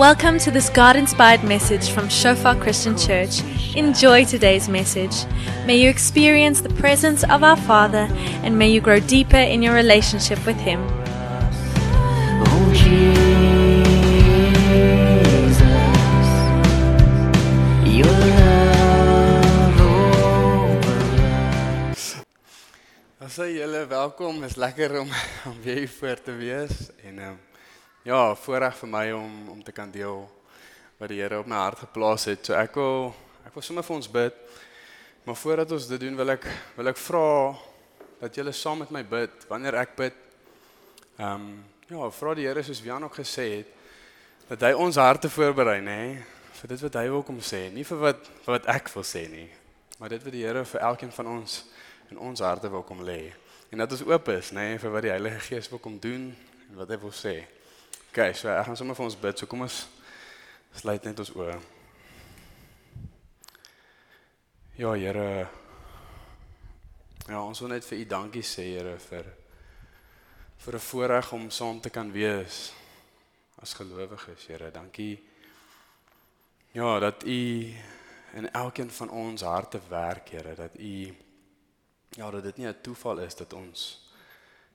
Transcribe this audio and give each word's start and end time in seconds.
Welcome 0.00 0.38
to 0.38 0.50
this 0.50 0.70
God 0.70 0.96
inspired 0.96 1.44
message 1.44 1.90
from 1.90 2.08
Shofar 2.08 2.56
Christian 2.56 2.96
Church. 2.96 3.42
Enjoy 3.76 4.24
today's 4.24 4.66
message. 4.66 5.26
May 5.66 5.76
you 5.76 5.90
experience 5.90 6.62
the 6.62 6.70
presence 6.70 7.22
of 7.24 7.42
our 7.44 7.58
Father 7.68 8.08
and 8.42 8.58
may 8.58 8.70
you 8.70 8.80
grow 8.80 8.98
deeper 8.98 9.36
in 9.36 9.60
your 9.60 9.74
relationship 9.74 10.38
with 10.46 10.56
Him. 10.56 10.80
Oh 12.48 12.72
Jesus, 12.72 13.10
your 17.84 18.08
love 18.08 19.80
overruns. 20.80 21.44
Dan 23.20 23.28
sê 23.28 23.52
julle 23.52 23.84
welkom. 23.84 24.48
Is 24.48 24.56
lekker 24.56 25.00
om 25.04 25.12
om 25.52 25.60
weer 25.60 25.84
hier 25.84 25.92
voor 25.92 26.16
te 26.24 26.32
wees 26.32 26.88
en 27.04 27.18
um, 27.18 27.49
ja, 28.02 28.34
voorreg 28.34 28.76
vir 28.80 28.88
my 28.88 29.06
om 29.12 29.48
om 29.56 29.62
te 29.64 29.72
kan 29.72 29.90
deel 29.92 30.22
wat 31.00 31.10
die 31.12 31.20
Here 31.20 31.40
op 31.40 31.48
my 31.48 31.56
hart 31.56 31.82
geplaas 31.84 32.24
het. 32.28 32.46
So 32.46 32.56
ek 32.56 32.76
wil 32.80 33.10
ek 33.46 33.56
wil 33.56 33.64
sommer 33.64 33.84
vir 33.84 33.96
ons 33.96 34.10
bid. 34.10 34.38
Maar 35.24 35.36
voordat 35.36 35.72
ons 35.76 35.88
dit 35.88 36.00
doen, 36.00 36.16
wil 36.16 36.32
ek 36.36 36.46
wil 36.78 36.92
ek 36.92 37.00
vra 37.00 37.26
dat 38.20 38.36
julle 38.36 38.52
saam 38.56 38.80
met 38.84 38.92
my 38.92 39.02
bid 39.04 39.44
wanneer 39.48 39.80
ek 39.82 39.94
bid. 39.98 40.16
Ehm 41.18 41.34
um, 41.34 41.52
ja, 41.90 42.10
vra 42.14 42.34
die 42.38 42.46
Here 42.46 42.62
soos 42.62 42.82
Jan 42.84 43.04
ook 43.04 43.18
gesê 43.18 43.46
het 43.58 43.76
dat 44.50 44.62
hy 44.66 44.72
ons 44.74 44.96
harte 44.98 45.28
voorberei, 45.30 45.78
nê, 45.82 46.00
vir 46.58 46.70
dit 46.72 46.80
wat 46.82 46.96
hy 46.98 47.04
wil 47.10 47.22
kom 47.22 47.38
sê, 47.38 47.68
nie 47.70 47.84
vir 47.86 48.00
wat 48.00 48.24
vir 48.44 48.54
wat 48.56 48.66
ek 48.72 48.88
wil 48.94 49.04
sê 49.06 49.28
nie, 49.30 49.46
maar 49.98 50.10
dit 50.10 50.24
wat 50.26 50.34
die 50.34 50.42
Here 50.42 50.64
vir 50.66 50.82
elkeen 50.88 51.12
van 51.14 51.30
ons 51.36 51.60
in 52.10 52.18
ons 52.18 52.42
harte 52.42 52.70
wil 52.70 52.82
kom 52.82 53.04
lê. 53.06 53.32
En 53.70 53.78
dat 53.78 53.94
ons 53.94 54.02
oop 54.08 54.30
is, 54.34 54.50
nê, 54.50 54.74
vir 54.82 54.90
wat 54.90 55.06
die 55.06 55.12
Heilige 55.12 55.42
Gees 55.46 55.70
wil 55.70 55.78
kom 55.82 56.00
doen 56.02 56.30
en 56.70 56.78
wat 56.82 56.90
hy 56.90 56.98
wil 56.98 57.14
sê. 57.14 57.36
OK, 58.10 58.32
so 58.34 58.48
ek 58.50 58.64
gaan 58.66 58.74
sommer 58.74 58.96
vir 58.98 59.06
ons 59.06 59.14
bid. 59.22 59.38
So 59.38 59.46
kom 59.46 59.60
ons 59.62 59.74
sluit 60.74 61.04
net 61.06 61.20
ons 61.22 61.28
oë. 61.30 61.52
Ja, 64.80 64.96
Here. 64.98 65.46
Ja, 67.28 67.44
ons 67.44 67.60
wil 67.62 67.70
net 67.70 67.86
vir 67.86 68.00
U 68.02 68.08
dankie 68.10 68.42
sê, 68.42 68.64
Here, 68.72 68.96
vir 68.98 69.30
vir 70.64 70.74
'n 70.74 70.86
voorreg 70.88 71.32
om 71.32 71.50
saam 71.50 71.80
te 71.80 71.90
kan 71.90 72.10
wees 72.10 72.72
as 73.62 73.74
gelowiges, 73.74 74.46
Here. 74.46 74.72
Dankie. 74.72 75.22
Ja, 76.72 76.98
dat 76.98 77.22
U 77.22 77.74
in 78.34 78.52
elkeen 78.52 78.90
van 78.90 79.10
ons 79.10 79.42
harte 79.42 79.80
werk, 79.88 80.28
Here, 80.30 80.54
dat 80.54 80.74
U 80.74 81.14
ja, 82.16 82.30
dat 82.30 82.42
dit 82.42 82.56
nie 82.56 82.66
'n 82.66 82.80
toeval 82.82 83.18
is 83.20 83.36
dat 83.36 83.52
ons 83.52 84.02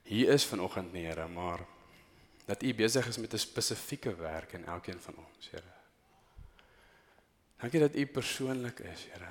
hier 0.04 0.32
is 0.32 0.44
vanoggend 0.46 0.92
nie, 0.92 1.04
Here, 1.04 1.28
maar 1.28 1.75
dat 2.46 2.62
U 2.62 2.74
besig 2.74 3.06
is 3.06 3.18
met 3.18 3.32
'n 3.32 3.38
spesifieke 3.38 4.14
werk 4.14 4.52
in 4.52 4.64
elkeen 4.64 5.00
van 5.00 5.14
ons, 5.16 5.50
Here. 5.50 5.72
Dankie 7.56 7.80
dat 7.80 7.94
U 7.94 8.06
persoonlik 8.06 8.78
is, 8.78 9.04
Here. 9.10 9.28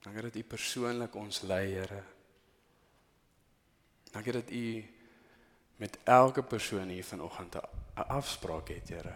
Dankie 0.00 0.22
dat 0.22 0.34
U 0.34 0.42
persoonlik 0.42 1.14
ons 1.14 1.40
lei, 1.40 1.72
Here. 1.72 2.02
Dankie 4.10 4.32
dat 4.32 4.50
U 4.50 4.84
met 5.76 5.98
elke 6.04 6.42
persoon 6.42 6.88
hier 6.88 7.04
vanoggend 7.04 7.54
'n 7.54 7.60
afspraak 7.94 8.68
het, 8.68 8.88
Here. 8.88 9.14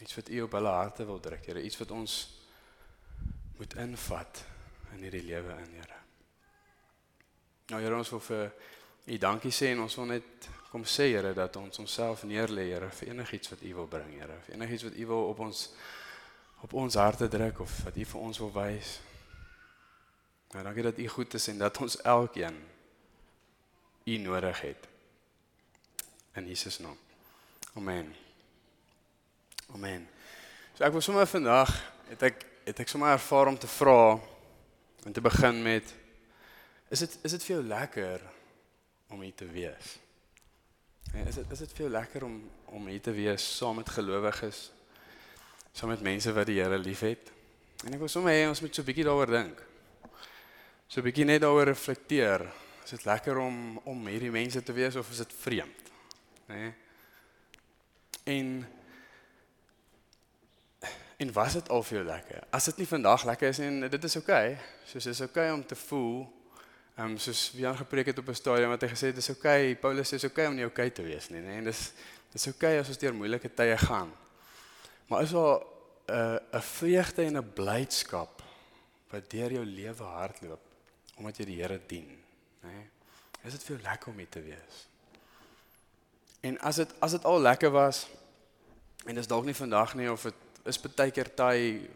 Iets 0.00 0.14
wat 0.14 0.28
U 0.28 0.40
op 0.40 0.52
hulle 0.52 0.68
harte 0.68 1.04
wil 1.04 1.20
druk, 1.20 1.46
Here, 1.46 1.62
iets 1.62 1.78
wat 1.78 1.90
ons 1.90 2.40
moet 3.56 3.74
invat 3.74 4.44
in 4.92 4.98
hierdie 4.98 5.24
lewe 5.24 5.52
in, 5.52 5.72
Here. 5.74 5.98
Nou 7.66 7.82
Here, 7.82 7.96
ons 7.96 8.10
wil 8.10 8.20
vir 8.20 8.52
U 9.08 9.16
dankie 9.16 9.52
sê 9.54 9.70
en 9.72 9.80
ons 9.86 9.94
wil 9.96 10.10
net 10.10 10.48
kom 10.68 10.84
sê 10.84 11.06
Here 11.14 11.32
dat 11.32 11.56
ons 11.56 11.80
onsself 11.80 12.26
neerlê 12.28 12.66
Here 12.68 12.90
vir 12.92 13.14
enigiets 13.14 13.48
wat 13.54 13.64
U 13.64 13.74
wil 13.80 13.88
bring 13.88 14.10
Here, 14.18 14.36
vir 14.44 14.58
enigiets 14.58 14.84
wat 14.84 14.98
U 15.00 15.06
wil 15.12 15.30
op 15.30 15.40
ons 15.46 15.62
op 16.66 16.74
ons 16.74 16.98
harte 16.98 17.28
druk 17.30 17.62
of 17.64 17.72
wat 17.86 17.96
U 17.96 18.04
vir 18.12 18.20
ons 18.20 18.40
wil 18.42 18.52
wys. 18.52 18.98
Nou 20.52 20.64
dankie 20.66 20.84
dat 20.90 21.00
U 21.00 21.08
goed 21.08 21.34
is 21.38 21.48
en 21.48 21.64
dat 21.64 21.80
ons 21.80 22.00
elkeen 22.02 22.56
U 24.08 24.16
nodig 24.18 24.60
het. 24.60 24.88
In 26.36 26.48
Jesus 26.48 26.78
naam. 26.78 26.98
Amen. 27.76 28.12
Amen. 29.72 30.08
So 30.76 30.84
ek 30.84 30.92
wil 30.92 31.04
sommer 31.04 31.28
vandag 31.28 31.72
het 32.10 32.22
ek 32.28 32.44
het 32.68 32.80
ek 32.84 32.90
sommer 32.92 33.14
ervaar 33.16 33.48
om 33.48 33.56
te 33.58 33.70
vra 33.70 34.18
en 35.08 35.14
te 35.16 35.24
begin 35.24 35.62
met 35.64 35.94
is 36.92 37.06
dit 37.06 37.16
is 37.24 37.32
dit 37.38 37.46
vir 37.46 37.56
jou 37.56 37.64
lekker 37.68 38.34
om 39.08 39.20
hier 39.20 39.34
te 39.34 39.46
wees? 39.46 39.96
Ja, 41.12 41.24
is 41.24 41.34
dit 41.40 41.50
is 41.50 41.58
dit 41.58 41.76
jou 41.76 41.88
lekker 41.90 42.24
om 42.24 42.50
om 42.64 42.86
hier 42.86 43.00
te 43.00 43.14
wees 43.16 43.44
saam 43.56 43.80
met 43.80 43.88
gelowiges? 43.88 44.68
Saam 45.72 45.88
met 45.88 46.04
mense 46.04 46.32
wat 46.32 46.46
die 46.46 46.60
Here 46.60 46.78
liefhet? 46.78 47.32
En 47.86 47.94
ek 47.94 48.02
wil 48.02 48.10
sommer 48.12 48.34
hê 48.34 48.48
ons 48.48 48.60
moet 48.60 48.74
so 48.74 48.82
'n 48.82 48.88
bietjie 48.90 49.04
daaroor 49.04 49.30
dink. 49.30 49.62
So 50.88 51.00
'n 51.00 51.04
bietjie 51.04 51.24
net 51.24 51.40
daaroor 51.40 51.64
reflekteer. 51.64 52.48
Is 52.84 52.90
dit 52.90 53.04
lekker 53.04 53.36
om 53.36 53.80
om 53.84 54.06
hierdie 54.06 54.30
mense 54.30 54.62
te 54.62 54.72
wees 54.72 54.96
of 54.96 55.10
is 55.10 55.24
dit 55.24 55.32
vreemd? 55.32 55.92
Né? 56.46 56.56
Nee? 56.56 56.72
En 58.24 58.66
en 61.18 61.32
was 61.32 61.52
dit 61.52 61.68
al 61.68 61.82
vir 61.82 61.96
jou 61.96 62.06
lekker? 62.06 62.42
As 62.50 62.64
dit 62.64 62.76
nie 62.76 62.86
vandag 62.86 63.24
lekker 63.24 63.48
is 63.48 63.58
en 63.58 63.80
dit 63.80 64.04
is 64.04 64.16
oukei, 64.16 64.52
okay, 64.52 64.64
soos 64.84 65.06
is 65.06 65.20
oukei 65.20 65.48
okay 65.50 65.54
om 65.54 65.66
te 65.66 65.74
voel 65.74 66.37
Ehm 66.98 67.10
um, 67.10 67.18
soos 67.18 67.52
aan 67.62 67.76
gepreek 67.76 68.06
het 68.06 68.18
op 68.18 68.28
'n 68.28 68.34
stadium 68.34 68.68
wat 68.68 68.82
hy 68.82 68.88
gesê 68.88 69.06
het 69.06 69.14
dis 69.14 69.28
oukei, 69.28 69.70
okay, 69.70 69.76
Paulus 69.76 70.08
sê 70.08 70.18
dis 70.18 70.24
oukei 70.24 70.46
okay 70.46 70.46
om 70.46 70.54
nie 70.54 70.64
oukei 70.64 70.86
okay 70.86 70.96
te 70.96 71.02
wees 71.02 71.28
nie, 71.28 71.40
nê? 71.40 71.58
En 71.58 71.64
dis 71.64 71.92
dis 72.32 72.46
oukei 72.46 72.70
okay 72.70 72.80
as 72.80 72.88
ons 72.88 72.98
deur 72.98 73.14
moeilike 73.14 73.54
tye 73.54 73.76
gaan. 73.78 74.10
Maar 75.06 75.22
is 75.22 75.30
daar 75.30 75.60
'n 75.60 76.12
uh, 76.14 76.58
'n 76.58 76.60
vreugde 76.60 77.22
en 77.22 77.36
'n 77.36 77.52
blydskap 77.52 78.42
wat 79.10 79.30
deur 79.30 79.52
jou 79.52 79.64
lewe 79.64 80.02
hardloop 80.02 80.60
omdat 81.16 81.36
jy 81.36 81.44
die 81.44 81.62
Here 81.62 81.80
dien, 81.86 82.18
nê? 82.62 82.86
Is 83.44 83.52
dit 83.52 83.62
vir 83.62 83.76
jou 83.76 83.82
lekker 83.82 84.08
om 84.08 84.18
hier 84.18 84.28
te 84.28 84.42
wees? 84.42 84.88
En 86.40 86.58
as 86.60 86.76
dit 86.76 86.94
as 86.98 87.10
dit 87.10 87.24
al 87.24 87.40
lekker 87.40 87.70
was 87.70 88.08
en 89.06 89.14
dis 89.14 89.26
dalk 89.26 89.44
nie 89.44 89.54
vandag 89.54 89.94
nie 89.94 90.10
of 90.10 90.22
dit 90.22 90.34
is 90.64 90.80
baie 90.80 91.10
keer 91.10 91.34
taai 91.34 91.88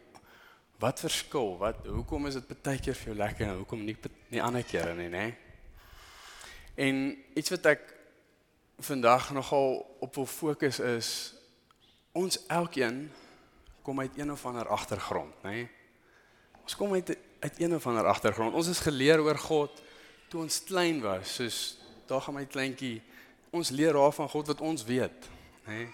Wat 0.82 0.98
verskil? 1.00 1.56
Wat 1.58 1.86
hoekom 1.86 2.26
is 2.26 2.34
dit 2.40 2.62
baie 2.62 2.80
keer 2.82 2.96
vir 2.98 3.12
jou 3.12 3.18
lekker 3.20 3.46
en 3.46 3.60
hoekom 3.60 3.84
nie 3.86 3.94
nie 4.34 4.42
ander 4.42 4.64
kere 4.66 4.96
nie, 4.98 5.06
nê? 5.12 5.28
En 6.74 7.04
iets 7.38 7.52
wat 7.54 7.68
ek 7.70 7.84
vandag 8.82 9.28
nogal 9.36 9.78
op 10.02 10.18
wil 10.18 10.26
fokus 10.26 10.80
is 10.82 11.12
ons 12.18 12.40
elkeen 12.50 13.04
kom 13.86 14.02
uit 14.02 14.18
een 14.18 14.34
of 14.34 14.42
ander 14.46 14.66
agtergrond, 14.74 15.46
nê? 15.46 15.68
Ons 16.64 16.74
kom 16.78 16.94
uit 16.98 17.14
uit 17.42 17.60
een 17.62 17.74
of 17.74 17.86
ander 17.86 18.06
agtergrond. 18.06 18.54
Ons 18.54 18.70
is 18.70 18.82
geleer 18.82 19.22
oor 19.22 19.38
God 19.38 19.82
toe 20.30 20.42
ons 20.42 20.62
klein 20.66 20.98
was, 21.02 21.38
soos 21.38 21.56
daar 22.10 22.22
gaan 22.26 22.40
my 22.40 22.46
kleintjie 22.50 22.96
ons 23.54 23.70
leer 23.70 23.94
haar 23.98 24.14
van 24.16 24.30
God 24.34 24.50
wat 24.50 24.62
ons 24.64 24.82
weet, 24.88 25.30
nê? 25.70 25.84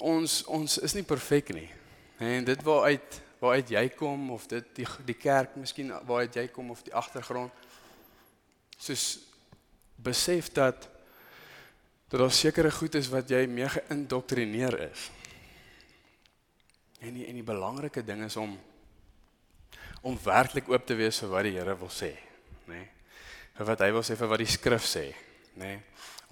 Ons 0.00 0.40
ons 0.48 0.80
is 0.88 0.96
nie 0.96 1.04
perfek 1.04 1.52
nie. 1.52 1.68
En 2.16 2.48
dit 2.48 2.62
waaruit 2.64 3.26
waaruit 3.40 3.72
jy 3.72 3.88
kom 3.96 4.30
of 4.34 4.46
dit 4.46 4.74
die 4.76 4.86
die 5.08 5.16
kerk 5.16 5.56
miskien 5.56 5.92
waaruit 6.06 6.36
jy 6.36 6.46
kom 6.52 6.70
of 6.70 6.82
die 6.84 6.94
agtergrond 6.94 7.68
soos 8.80 9.18
besef 10.00 10.52
dat 10.56 10.88
dat 12.10 12.20
daar 12.20 12.32
sekere 12.32 12.70
goed 12.70 12.94
is 12.98 13.08
wat 13.08 13.28
jy 13.30 13.44
mee 13.46 13.68
geïndoktrineer 13.70 14.74
is. 14.90 15.10
En 16.98 17.14
die, 17.14 17.26
en 17.26 17.36
die 17.38 17.46
belangrike 17.46 18.02
ding 18.04 18.24
is 18.26 18.36
om 18.36 18.58
om 20.02 20.16
werklik 20.24 20.68
oop 20.72 20.86
te 20.88 20.96
wees 20.96 21.18
vir 21.20 21.28
wat 21.28 21.44
die 21.44 21.52
Here 21.58 21.74
wil 21.76 21.90
sê, 21.92 22.08
nê? 22.64 22.80
Nee? 22.80 22.86
Vir 23.58 23.66
wat 23.68 23.82
hy 23.84 23.90
wil 23.92 24.04
sê 24.06 24.16
vir 24.16 24.30
wat 24.32 24.40
die 24.40 24.48
skrif 24.48 24.86
sê, 24.88 25.04
nê? 25.60 25.74
Nee? 25.76 25.78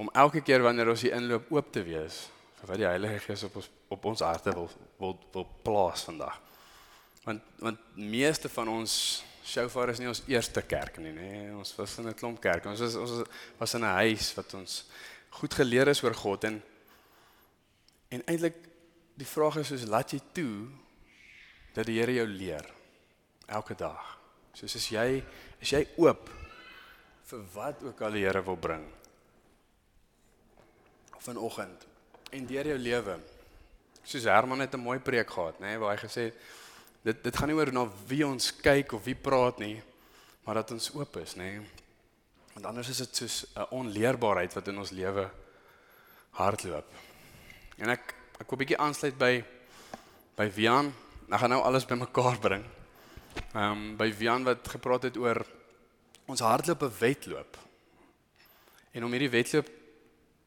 Om 0.01 0.09
elke 0.15 0.41
keer 0.47 0.65
wanneer 0.65 0.89
ons 0.89 1.03
hier 1.05 1.17
inloop 1.19 1.51
oop 1.53 1.71
te 1.75 1.83
wees 1.85 2.25
vir 2.59 2.71
wat 2.73 2.81
die 2.81 2.89
Heilige 2.89 3.21
Gees 3.27 3.45
op 3.47 3.59
ons 3.61 3.71
op 3.93 4.05
ons 4.11 4.25
harte 4.25 4.55
wil 4.57 4.71
wil 4.99 5.15
wil 5.37 5.47
plaas 5.63 6.07
vandag. 6.09 6.41
Want 7.29 7.43
want 7.61 7.79
meeste 7.95 8.49
van 8.49 8.69
ons 8.73 8.95
shofar 9.45 9.93
is 9.93 10.01
nie 10.01 10.09
ons 10.09 10.23
eerste 10.29 10.63
kerk 10.65 10.97
nie, 11.03 11.13
nê. 11.13 11.33
Ons 11.57 11.75
was 11.77 11.99
in 12.01 12.09
'n 12.09 12.15
klomp 12.17 12.41
kerke. 12.41 12.69
Ons 12.69 12.81
was 12.81 12.97
ons 12.97 13.29
was 13.59 13.75
in 13.75 13.85
'n 13.85 13.97
huis 14.01 14.35
wat 14.35 14.55
ons 14.55 14.85
goed 15.31 15.55
geleer 15.55 15.89
is 15.89 16.03
oor 16.03 16.15
God 16.15 16.45
en 16.45 16.63
en 18.09 18.23
eintlik 18.25 18.57
die 19.15 19.27
vraag 19.27 19.57
is 19.61 19.69
soos 19.69 19.85
laat 19.85 20.13
jy 20.13 20.21
toe 20.33 20.69
dat 21.75 21.87
die 21.87 21.99
Here 21.99 22.15
jou 22.15 22.27
leer 22.27 22.65
elke 23.47 23.75
dag. 23.75 24.19
Soos 24.55 24.77
as 24.77 24.89
jy 24.89 25.23
is 25.61 25.71
jy 25.71 25.87
oop 25.97 26.31
vir 27.29 27.43
wat 27.55 27.83
ook 27.83 28.01
al 28.01 28.13
die 28.13 28.25
Here 28.25 28.43
wil 28.43 28.57
bring. 28.57 28.87
Vanoggend 31.19 31.87
en 32.33 32.47
deur 32.47 32.67
jou 32.67 32.79
lewe. 32.79 33.19
Soos 34.05 34.25
Herman 34.25 34.61
het 34.61 34.75
'n 34.75 34.81
mooi 34.81 34.99
preek 34.99 35.31
gehad, 35.31 35.61
nê, 35.61 35.79
waar 35.79 35.97
hy 35.97 36.07
gesê 36.07 36.23
het 36.31 36.35
dit 37.03 37.25
dit 37.25 37.37
gaan 37.37 37.49
nie 37.49 37.57
oor 37.57 37.73
na 37.73 37.85
wie 38.07 38.25
ons 38.27 38.51
kyk 38.63 38.93
of 38.93 39.05
wie 39.05 39.15
praat 39.15 39.59
nie, 39.63 39.77
maar 40.45 40.61
dat 40.63 40.73
ons 40.75 40.91
oop 40.95 41.17
is, 41.17 41.37
nê. 41.37 41.59
Want 42.55 42.67
anders 42.67 42.89
is 42.89 43.03
dit 43.05 43.17
soos 43.17 43.47
'n 43.55 43.69
onleerbaarheid 43.71 44.55
wat 44.55 44.69
in 44.69 44.79
ons 44.79 44.91
lewe 44.91 45.31
hardloop. 46.31 46.89
En 47.79 47.91
ek 47.91 48.15
ek 48.41 48.51
wil 48.51 48.59
bietjie 48.59 48.79
aansluit 48.79 49.19
by 49.19 49.45
by 50.37 50.51
Wian, 50.55 50.95
ek 51.31 51.41
gaan 51.41 51.51
nou 51.51 51.63
alles 51.63 51.87
bymekaar 51.87 52.39
bring. 52.39 52.65
Ehm 53.55 53.73
um, 53.73 53.97
by 53.97 54.13
Wian 54.19 54.45
wat 54.45 54.69
gepraat 54.69 55.03
het 55.03 55.17
oor 55.17 55.47
ons 56.27 56.41
hardloop 56.41 56.83
'n 56.83 56.99
wedloop. 56.99 57.57
En 58.93 59.05
om 59.05 59.11
hierdie 59.11 59.31
wedloop 59.31 59.69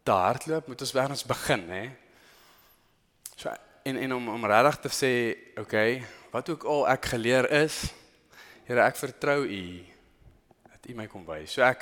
te 0.03 0.11
hardloop, 0.11 0.67
moet 0.67 0.81
ons 0.81 0.91
weer 0.91 1.09
ons 1.09 1.25
begin, 1.25 1.69
hè. 1.69 1.91
So 3.35 3.49
en 3.83 3.97
en 3.97 4.13
om 4.13 4.29
om 4.29 4.45
regtig 4.45 4.79
te 4.79 4.89
sê, 4.89 5.11
okay, 5.59 6.03
wat 6.31 6.49
ook 6.49 6.63
al 6.63 6.87
ek 6.87 7.11
geleer 7.15 7.49
is, 7.63 7.83
Here, 8.65 8.85
ek 8.85 8.95
vertrou 8.95 9.41
U 9.43 9.63
dat 10.69 10.85
U 10.87 10.93
my 10.95 11.07
kom 11.11 11.25
wys. 11.27 11.51
So 11.57 11.63
ek 11.65 11.81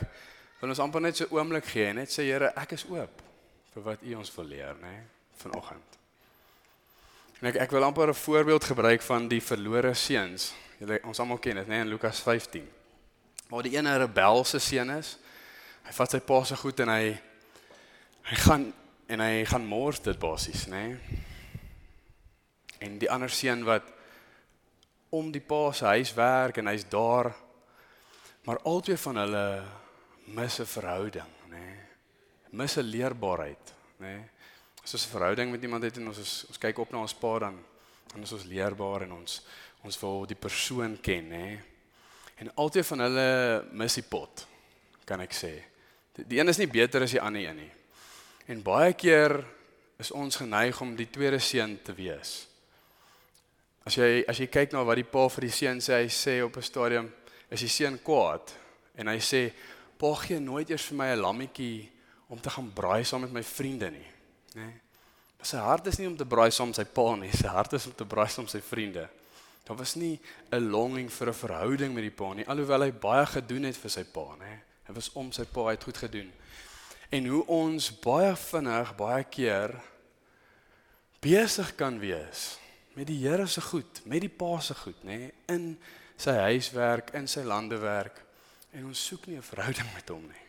wil 0.62 0.72
ons 0.72 0.80
amper 0.82 1.04
net 1.04 1.20
so 1.20 1.28
oomblik 1.36 1.68
gee 1.70 1.90
en 1.92 2.00
net 2.02 2.10
sê 2.10 2.26
Here, 2.26 2.50
ek 2.58 2.74
is 2.80 2.88
oop 2.90 3.22
vir 3.76 3.86
wat 3.86 4.02
U 4.02 4.16
ons 4.18 4.32
wil 4.38 4.50
leer, 4.50 4.80
nê, 4.82 4.96
vanoggend. 5.44 6.00
En 7.40 7.52
ek 7.52 7.60
ek 7.68 7.76
wil 7.76 7.86
amper 7.86 8.10
'n 8.10 8.18
voorbeeld 8.24 8.64
gebruik 8.64 9.02
van 9.06 9.28
die 9.28 9.42
verlore 9.42 9.94
seuns. 9.94 10.54
Julle 10.80 11.00
ons 11.04 11.20
almal 11.20 11.38
ken 11.38 11.56
dit, 11.56 11.68
nê, 11.68 11.82
in 11.84 11.92
Lukas 11.92 12.20
15. 12.20 12.66
Waar 13.50 13.64
die 13.64 13.76
een 13.76 13.88
'n 13.88 14.00
rebelse 14.00 14.60
seun 14.60 14.90
is. 14.90 15.18
Hy 15.84 15.94
vat 15.94 16.12
sy 16.12 16.20
pa 16.20 16.44
se 16.44 16.56
goed 16.56 16.80
en 16.80 16.90
hy 16.90 17.20
hy 18.24 18.36
gaan 18.36 18.74
en 19.08 19.20
hy 19.20 19.46
gaan 19.46 19.66
mors 19.66 20.00
dit 20.00 20.20
basies, 20.20 20.68
nê. 20.68 20.98
En 22.80 22.98
die 22.98 23.10
ander 23.10 23.30
seun 23.30 23.64
wat 23.64 23.99
om 25.10 25.32
die 25.32 25.42
pa 25.42 25.72
se 25.72 25.86
huis 25.86 26.14
werk 26.14 26.58
en 26.58 26.68
hy's 26.68 26.86
daar. 26.90 27.32
Maar 28.46 28.62
albei 28.64 28.98
van 28.98 29.16
hulle 29.16 29.64
mis 30.26 30.60
'n 30.60 30.66
verhouding, 30.66 31.34
nê. 31.50 31.58
Nee. 31.58 31.78
Mis 32.50 32.78
'n 32.78 32.82
leerbaarheid, 32.82 33.74
nê. 33.98 34.06
Nee. 34.06 34.30
As 34.84 34.94
ons 34.94 35.06
'n 35.06 35.12
verhouding 35.18 35.52
met 35.52 35.64
iemand 35.64 35.84
het 35.84 35.98
en 35.98 36.08
ons 36.08 36.18
is, 36.18 36.46
ons 36.48 36.58
kyk 36.58 36.78
op 36.78 36.92
na 36.92 36.98
ons 36.98 37.14
pa 37.14 37.40
dan 37.40 37.64
dan 38.14 38.22
is 38.22 38.32
ons 38.32 38.44
leerbaar 38.44 39.02
en 39.02 39.12
ons 39.12 39.42
ons 39.82 40.00
wil 40.00 40.26
die 40.26 40.36
persoon 40.36 40.98
ken, 41.02 41.28
nê. 41.28 41.38
Nee. 41.38 41.60
En 42.40 42.52
albei 42.56 42.84
van 42.84 43.00
hulle 43.00 43.68
mis 43.72 43.94
die 43.94 44.04
pot, 44.04 44.48
kan 45.06 45.20
ek 45.20 45.34
sê. 45.34 45.52
Die, 46.16 46.26
die 46.28 46.40
een 46.40 46.48
is 46.48 46.58
nie 46.58 46.68
beter 46.68 47.02
as 47.02 47.12
die 47.12 47.22
ander 47.22 47.42
een 47.42 47.56
nie. 47.56 47.72
En 48.48 48.64
baie 48.64 48.94
keer 48.94 49.46
is 50.00 50.12
ons 50.12 50.36
geneig 50.36 50.82
om 50.82 50.96
die 50.96 51.10
tweede 51.12 51.40
seun 51.40 51.78
te 51.84 51.94
wees. 51.94 52.49
As 53.90 53.96
jy 53.98 54.22
as 54.30 54.38
jy 54.38 54.46
kyk 54.54 54.76
na 54.76 54.84
wat 54.86 55.00
die 55.00 55.08
pa 55.10 55.24
vir 55.34 55.48
die 55.48 55.56
seun 55.56 55.80
sê, 55.82 56.04
hy 56.04 56.10
sê 56.14 56.34
op 56.46 56.58
'n 56.58 56.62
stadium 56.62 57.08
is 57.50 57.62
die 57.66 57.74
seun 57.74 57.98
kwaad 57.98 58.52
en 58.94 59.08
hy 59.10 59.18
sê 59.18 59.50
pa 59.98 60.14
gee 60.14 60.38
nooit 60.40 60.70
eers 60.70 60.86
vir 60.86 60.98
my 60.98 61.08
'n 61.10 61.22
lammetjie 61.22 61.90
om 62.30 62.38
te 62.38 62.52
gaan 62.54 62.70
braai 62.70 63.04
saam 63.04 63.22
met 63.22 63.34
my 63.34 63.42
vriende 63.42 63.90
nie, 63.90 64.06
nê? 64.54 64.62
Nee. 64.62 64.74
Sy 65.42 65.58
hart 65.58 65.88
is 65.88 65.98
nie 65.98 66.06
om 66.06 66.16
te 66.16 66.26
braai 66.26 66.52
saam 66.52 66.68
met 66.68 66.76
sy 66.76 66.86
pa 66.86 67.16
nie, 67.16 67.32
sy 67.32 67.48
hart 67.48 67.74
is 67.74 67.88
om 67.88 67.96
te 67.96 68.06
braai 68.06 68.30
saam 68.30 68.46
met 68.46 68.52
sy 68.52 68.62
vriende. 68.62 69.10
Daar 69.66 69.78
was 69.78 69.96
nie 69.96 70.20
'n 70.52 70.70
longing 70.70 71.10
vir 71.10 71.28
'n 71.28 71.34
verhouding 71.34 71.94
met 71.94 72.04
die 72.04 72.12
pa 72.12 72.34
nie, 72.34 72.46
alhoewel 72.46 72.82
hy 72.82 72.92
baie 72.92 73.26
gedoen 73.26 73.64
het 73.64 73.78
vir 73.78 73.90
sy 73.90 74.04
pa, 74.04 74.36
nê? 74.38 74.60
Hy 74.86 74.94
was 74.94 75.10
om 75.14 75.32
sy 75.32 75.46
pa 75.46 75.70
uit 75.70 75.84
goed 75.84 75.98
gedoen. 75.98 76.32
En 77.10 77.26
hoe 77.26 77.46
ons 77.48 78.00
baie 78.00 78.36
vinnig, 78.36 78.96
baie 78.96 79.24
keer 79.24 79.82
besig 81.22 81.76
kan 81.76 82.00
wees 82.00 82.60
met 83.00 83.08
die 83.08 83.28
Here 83.28 83.48
se 83.48 83.62
goed, 83.62 84.02
met 84.04 84.20
die 84.22 84.30
Pa 84.30 84.60
se 84.60 84.76
goed, 84.76 85.04
nê, 85.08 85.16
nee, 85.22 85.34
in 85.48 85.70
sy 86.20 86.34
huiswerk, 86.36 87.14
in 87.16 87.30
sy 87.32 87.46
landewerk 87.48 88.18
en 88.76 88.90
ons 88.90 89.04
soek 89.08 89.30
nie 89.30 89.38
'n 89.38 89.46
verhouding 89.46 89.88
met 89.94 90.10
hom 90.10 90.26
nie. 90.28 90.46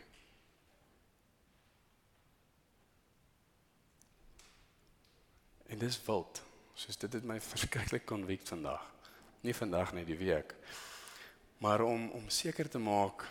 En 5.71 5.79
dis 5.79 5.99
wild. 6.05 6.43
Soos 6.73 6.97
dit 6.97 7.13
het 7.13 7.23
my 7.23 7.39
verskriklik 7.53 8.05
konvik 8.05 8.43
vandag. 8.43 8.83
Nie 9.41 9.55
vandag 9.55 9.93
net 9.93 10.07
die 10.07 10.17
week. 10.17 10.55
Maar 11.57 11.81
om 11.81 12.09
om 12.09 12.29
seker 12.29 12.69
te 12.69 12.79
maak 12.79 13.29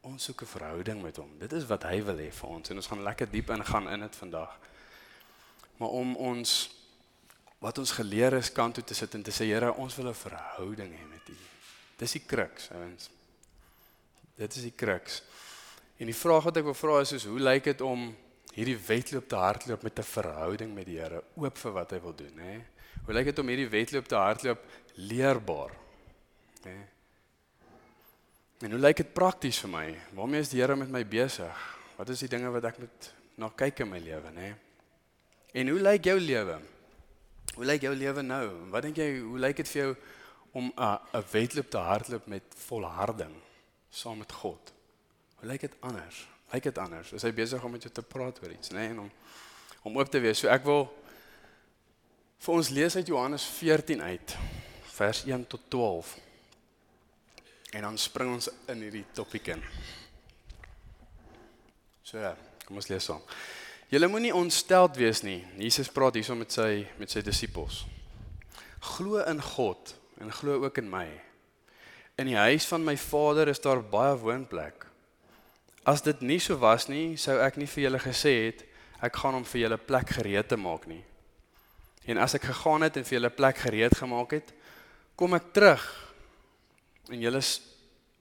ons 0.00 0.24
soek 0.24 0.42
'n 0.42 0.46
verhouding 0.46 1.02
met 1.02 1.16
hom. 1.16 1.38
Dit 1.38 1.52
is 1.52 1.66
wat 1.66 1.82
hy 1.82 2.02
wil 2.02 2.18
hê 2.18 2.32
vir 2.32 2.48
ons 2.48 2.70
en 2.70 2.76
ons 2.76 2.86
gaan 2.86 3.02
lekker 3.02 3.30
diep 3.30 3.50
ingaan 3.50 3.88
in 3.88 4.00
dit 4.00 4.16
vandag. 4.16 4.58
Maar 5.76 5.88
om 5.88 6.16
ons 6.16 6.75
wat 7.58 7.78
ons 7.78 7.94
geleer 7.96 8.36
is 8.36 8.52
kant 8.52 8.74
toe 8.74 8.84
te 8.84 8.94
sit 8.94 9.14
en 9.14 9.22
te 9.22 9.32
sê 9.34 9.48
Here, 9.48 9.72
ons 9.72 9.96
wil 9.96 10.08
'n 10.08 10.14
verhouding 10.14 10.92
hê 10.92 11.06
met 11.08 11.28
U. 11.28 11.36
Dis 11.96 12.12
die 12.12 12.24
kruks, 12.26 12.70
ouens. 12.70 13.10
Dit 14.36 14.56
is 14.56 14.62
die 14.62 14.76
kruks. 14.76 15.22
En 15.96 16.06
die 16.06 16.14
vraag 16.14 16.44
wat 16.44 16.56
ek 16.56 16.64
wil 16.64 16.74
vra 16.74 17.00
is, 17.00 17.12
is 17.12 17.24
hoe 17.24 17.40
lyk 17.40 17.64
dit 17.64 17.80
om 17.80 18.14
hierdie 18.56 18.76
wedloop 18.76 19.28
te 19.28 19.36
hardloop 19.36 19.82
met 19.82 19.98
'n 19.98 20.02
verhouding 20.02 20.74
met 20.74 20.86
die 20.86 20.98
Here, 20.98 21.22
oop 21.34 21.58
vir 21.58 21.72
wat 21.72 21.90
hy 21.90 22.00
wil 22.00 22.14
doen, 22.14 22.38
hè? 22.38 22.64
Hoe 23.04 23.14
lyk 23.14 23.24
dit 23.24 23.38
om 23.38 23.48
hierdie 23.48 23.68
wedloop 23.68 24.06
te 24.06 24.14
hardloop 24.14 24.64
leerbaar? 24.94 25.72
Hè? 26.62 26.76
En 28.60 28.70
hoe 28.70 28.80
lyk 28.80 28.96
dit 28.96 29.12
prakties 29.12 29.58
vir 29.58 29.70
my? 29.70 29.98
Waarmee 30.14 30.40
is 30.40 30.48
die 30.48 30.60
Here 30.60 30.76
met 30.76 30.90
my 30.90 31.04
besig? 31.04 31.76
Wat 31.96 32.08
is 32.08 32.18
die 32.18 32.28
dinge 32.28 32.50
wat 32.50 32.64
ek 32.64 32.78
moet 32.78 33.12
na 33.36 33.48
kyk 33.48 33.80
in 33.80 33.88
my 33.88 33.98
lewe, 33.98 34.32
hè? 34.34 34.54
En 35.52 35.68
hoe 35.68 35.80
lyk 35.80 36.04
jou 36.04 36.20
lewe? 36.20 36.60
Hoe 37.54 37.64
lyk 37.64 37.82
jou 37.86 37.94
lewe 37.94 38.22
nou? 38.22 38.46
Wat 38.70 38.82
dink 38.82 38.96
jy, 38.96 39.18
hoe 39.20 39.38
lyk 39.38 39.56
dit 39.56 39.68
vir 39.68 39.82
jou 39.82 39.96
om 40.52 40.72
'n 40.76 40.98
'n 41.14 41.24
wedloop 41.32 41.70
te 41.70 41.78
hardloop 41.78 42.26
met 42.26 42.42
volharding 42.66 43.34
saam 43.90 44.18
met 44.18 44.32
God? 44.32 44.72
Hoe 45.36 45.48
lyk 45.48 45.60
dit 45.60 45.74
anders? 45.80 46.26
Lyk 46.52 46.62
dit 46.62 46.78
anders? 46.78 47.12
Is 47.12 47.22
hy 47.22 47.32
besig 47.32 47.64
om 47.64 47.70
met 47.70 47.82
jou 47.82 47.92
te 47.92 48.02
praat 48.02 48.42
oor 48.42 48.50
iets, 48.50 48.68
nê? 48.68 48.74
Nee? 48.74 48.88
En 48.88 49.00
om 49.00 49.10
om 49.86 49.98
oop 49.98 50.10
te 50.10 50.18
wees. 50.18 50.38
So 50.38 50.50
ek 50.50 50.64
wil 50.66 50.88
vir 52.42 52.54
ons 52.54 52.70
lees 52.74 52.96
uit 52.96 53.06
Johannes 53.06 53.44
14 53.44 54.02
uit 54.02 54.36
vers 54.96 55.22
1 55.24 55.46
tot 55.46 55.60
12. 55.70 56.16
En 57.70 57.82
dan 57.82 57.98
spring 57.98 58.32
ons 58.34 58.50
in 58.72 58.82
hierdie 58.86 59.04
topik 59.14 59.52
in. 59.54 59.62
So 62.02 62.18
ja, 62.18 62.36
kom 62.64 62.80
ons 62.80 62.90
lees 62.90 63.06
saam. 63.06 63.22
Julle 63.86 64.08
moenie 64.10 64.34
ontsteld 64.34 64.96
wees 64.98 65.20
nie. 65.22 65.44
Jesus 65.62 65.86
praat 65.94 66.16
hierso 66.18 66.34
met 66.34 66.50
sy 66.50 66.88
met 66.98 67.12
sy 67.12 67.20
disippels. 67.22 67.84
Glo 68.82 69.20
in 69.22 69.38
God 69.38 69.92
en 70.18 70.32
glo 70.34 70.58
ook 70.64 70.80
in 70.82 70.90
my. 70.90 71.06
In 72.18 72.26
die 72.26 72.38
huis 72.38 72.66
van 72.66 72.82
my 72.82 72.96
Vader 72.98 73.52
is 73.52 73.62
daar 73.62 73.84
baie 73.86 74.16
woonplek. 74.18 74.88
As 75.86 76.02
dit 76.02 76.18
nie 76.26 76.40
so 76.42 76.58
was 76.58 76.88
nie, 76.90 77.14
sou 77.14 77.38
ek 77.38 77.60
nie 77.62 77.70
vir 77.70 77.86
julle 77.86 78.02
gesê 78.02 78.34
het 78.48 78.66
ek 79.06 79.22
gaan 79.22 79.38
hom 79.38 79.46
vir 79.46 79.66
julle 79.66 79.78
plek 79.78 80.16
gereed 80.18 80.50
te 80.50 80.58
maak 80.58 80.90
nie. 80.90 81.04
En 82.10 82.18
as 82.18 82.34
ek 82.34 82.50
gegaan 82.50 82.82
het 82.88 82.98
en 82.98 83.06
vir 83.06 83.20
julle 83.20 83.34
plek 83.38 83.62
gereed 83.68 83.94
gemaak 83.94 84.34
het, 84.40 84.54
kom 85.14 85.38
ek 85.38 85.52
terug 85.54 85.84
en 87.12 87.22
julle 87.22 87.46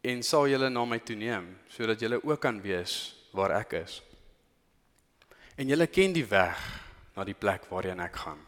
en 0.05 0.22
sal 0.22 0.45
julle 0.45 0.69
na 0.69 0.86
my 0.86 1.01
toe 1.01 1.17
neem 1.17 1.55
sodat 1.74 2.05
julle 2.05 2.22
ook 2.22 2.38
kan 2.43 2.62
wees 2.62 3.15
waar 3.34 3.63
ek 3.63 3.81
is. 3.81 4.03
En 5.55 5.67
julle 5.67 5.88
ken 5.88 6.13
die 6.13 6.25
weg 6.27 6.59
na 7.15 7.24
die 7.24 7.38
plek 7.38 7.69
waarheen 7.71 8.01
ek 8.03 8.17
gaan. 8.25 8.41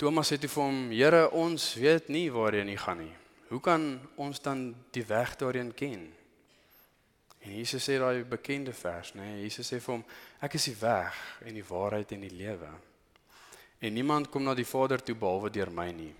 Thomas 0.00 0.32
sê 0.32 0.38
toe 0.40 0.48
vir 0.48 0.62
hom: 0.62 0.78
"Here, 0.90 1.30
ons 1.30 1.74
weet 1.74 2.08
nie 2.08 2.30
waarheen 2.32 2.68
jy 2.68 2.76
gaan 2.76 2.98
nie. 2.98 3.14
Hoe 3.48 3.60
kan 3.60 4.00
ons 4.16 4.40
dan 4.40 4.74
die 4.90 5.04
weg 5.06 5.36
daarheen 5.36 5.74
ken?" 5.74 6.12
En 7.42 7.56
Jesus 7.56 7.84
sê 7.84 7.98
daai 7.98 8.24
bekende 8.24 8.72
vers, 8.72 9.12
né? 9.14 9.22
Nee, 9.22 9.42
Jesus 9.42 9.68
sê 9.68 9.80
vir 9.80 9.94
hom: 9.94 10.04
"Ek 10.40 10.54
is 10.54 10.64
die 10.64 10.76
weg 10.80 11.14
en 11.44 11.54
die 11.54 11.64
waarheid 11.64 12.12
en 12.12 12.20
die 12.20 12.36
lewe. 12.36 12.70
En 13.80 13.94
niemand 13.94 14.30
kom 14.30 14.42
na 14.42 14.54
die 14.54 14.64
Vader 14.64 15.02
toe 15.02 15.14
behalwe 15.14 15.50
deur 15.50 15.70
my 15.70 15.90
nie. 15.92 16.14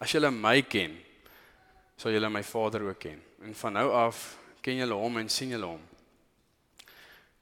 As 0.00 0.12
julle 0.12 0.30
my 0.30 0.62
ken, 0.62 0.98
sal 1.96 2.12
julle 2.12 2.30
my 2.30 2.42
Vader 2.42 2.82
ook 2.82 2.98
ken. 2.98 3.22
En 3.42 3.54
van 3.54 3.72
nou 3.72 3.90
af 3.92 4.36
ken 4.60 4.76
julle 4.76 4.94
hom 4.94 5.18
en 5.18 5.28
sien 5.28 5.48
julle 5.48 5.66
hom." 5.66 5.80